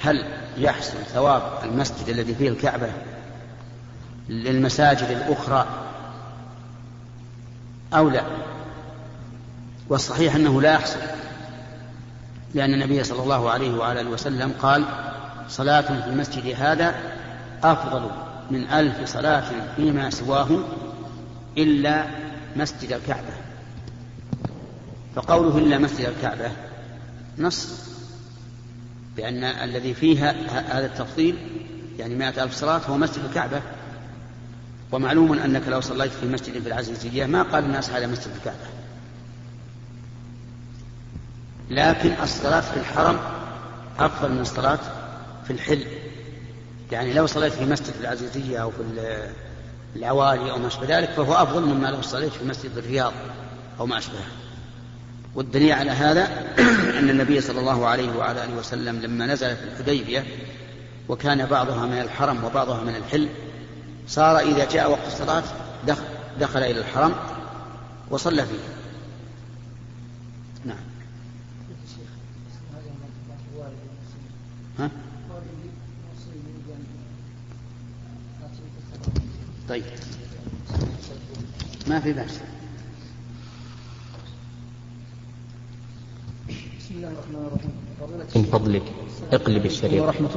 هل 0.00 0.24
يحصل 0.58 0.98
ثواب 1.14 1.42
المسجد 1.62 2.08
الذي 2.08 2.34
فيه 2.34 2.48
الكعبة 2.48 2.88
للمساجد 4.28 5.10
الأخرى 5.10 5.66
أو 7.94 8.08
لا؟ 8.08 8.22
والصحيح 9.88 10.34
أنه 10.34 10.62
لا 10.62 10.72
يحصل 10.72 10.98
لأن 12.54 12.74
النبي 12.74 13.04
صلى 13.04 13.22
الله 13.22 13.50
عليه 13.50 13.78
وعلى 13.78 14.02
وسلم 14.02 14.52
قال 14.62 14.84
صلاة 15.48 15.80
في 15.80 16.06
المسجد 16.06 16.56
هذا 16.60 16.94
أفضل 17.62 18.10
من 18.50 18.68
ألف 18.68 19.10
صلاة 19.10 19.44
فيما 19.76 20.10
سواه 20.10 20.48
إلا 21.58 22.06
مسجد 22.56 22.92
الكعبة. 22.92 23.32
فقوله 25.16 25.58
إلا 25.58 25.78
مسجد 25.78 26.06
الكعبة 26.06 26.50
نص 27.38 27.68
بأن 29.16 29.44
الذي 29.44 29.94
فيها 29.94 30.34
هذا 30.78 30.86
التفضيل 30.86 31.38
يعني 31.98 32.14
مائة 32.14 32.42
ألف 32.42 32.54
صلاة 32.54 32.78
هو 32.78 32.96
مسجد 32.96 33.24
الكعبة. 33.24 33.62
ومعلوم 34.92 35.38
أنك 35.38 35.68
لو 35.68 35.80
صليت 35.80 36.12
في 36.12 36.26
مسجد 36.26 36.62
في 36.62 36.68
العزيزية 36.68 37.26
ما 37.26 37.42
قال 37.42 37.64
الناس 37.64 37.90
هذا 37.90 38.06
مسجد 38.06 38.30
الكعبة. 38.36 38.66
لكن 41.70 42.22
الصلاة 42.22 42.60
في 42.60 42.76
الحرم 42.76 43.18
أفضل 43.98 44.32
من 44.32 44.40
الصلاة 44.40 44.78
في 45.44 45.52
الحل. 45.52 45.84
يعني 46.92 47.12
لو 47.12 47.26
صليت 47.26 47.52
في 47.52 47.64
مسجد 47.64 47.94
العزيزية 48.00 48.62
أو 48.62 48.70
في 48.70 48.82
العوالي 49.96 50.50
أو 50.50 50.58
ما 50.58 50.66
أشبه 50.66 50.98
ذلك 50.98 51.10
فهو 51.10 51.34
أفضل 51.34 51.62
مما 51.62 51.88
لو 51.88 52.02
صليت 52.02 52.32
في 52.32 52.44
مسجد 52.44 52.78
الرياض 52.78 53.12
أو 53.80 53.86
ما 53.86 53.98
أشبهه. 53.98 54.45
والدليل 55.36 55.72
على 55.72 55.90
هذا 55.90 56.24
أن 56.98 57.10
النبي 57.10 57.40
صلى 57.40 57.60
الله 57.60 57.86
عليه 57.86 58.16
وعلى 58.16 58.44
آله 58.44 58.56
وسلم 58.56 59.00
لما 59.00 59.26
نزل 59.26 59.56
في 59.56 59.64
الحديبية 59.64 60.24
وكان 61.08 61.46
بعضها 61.46 61.86
من 61.86 62.00
الحرم 62.00 62.44
وبعضها 62.44 62.82
من 62.82 62.96
الحل 62.96 63.28
صار 64.08 64.38
إذا 64.38 64.64
جاء 64.64 64.90
وقت 64.90 65.06
الصلاة 65.06 65.42
دخل, 65.86 66.04
دخل 66.40 66.62
إلى 66.62 66.80
الحرم 66.80 67.14
وصلى 68.10 68.46
فيه. 68.46 68.58
نعم. 70.64 70.76
ها؟ 74.78 74.90
طيب. 79.68 79.84
ما 81.86 82.00
في 82.00 82.12
بأس. 82.12 82.40
من 88.36 88.42
فضلك 88.52 88.82
اقلب 89.32 89.66
الشريط 89.66 90.02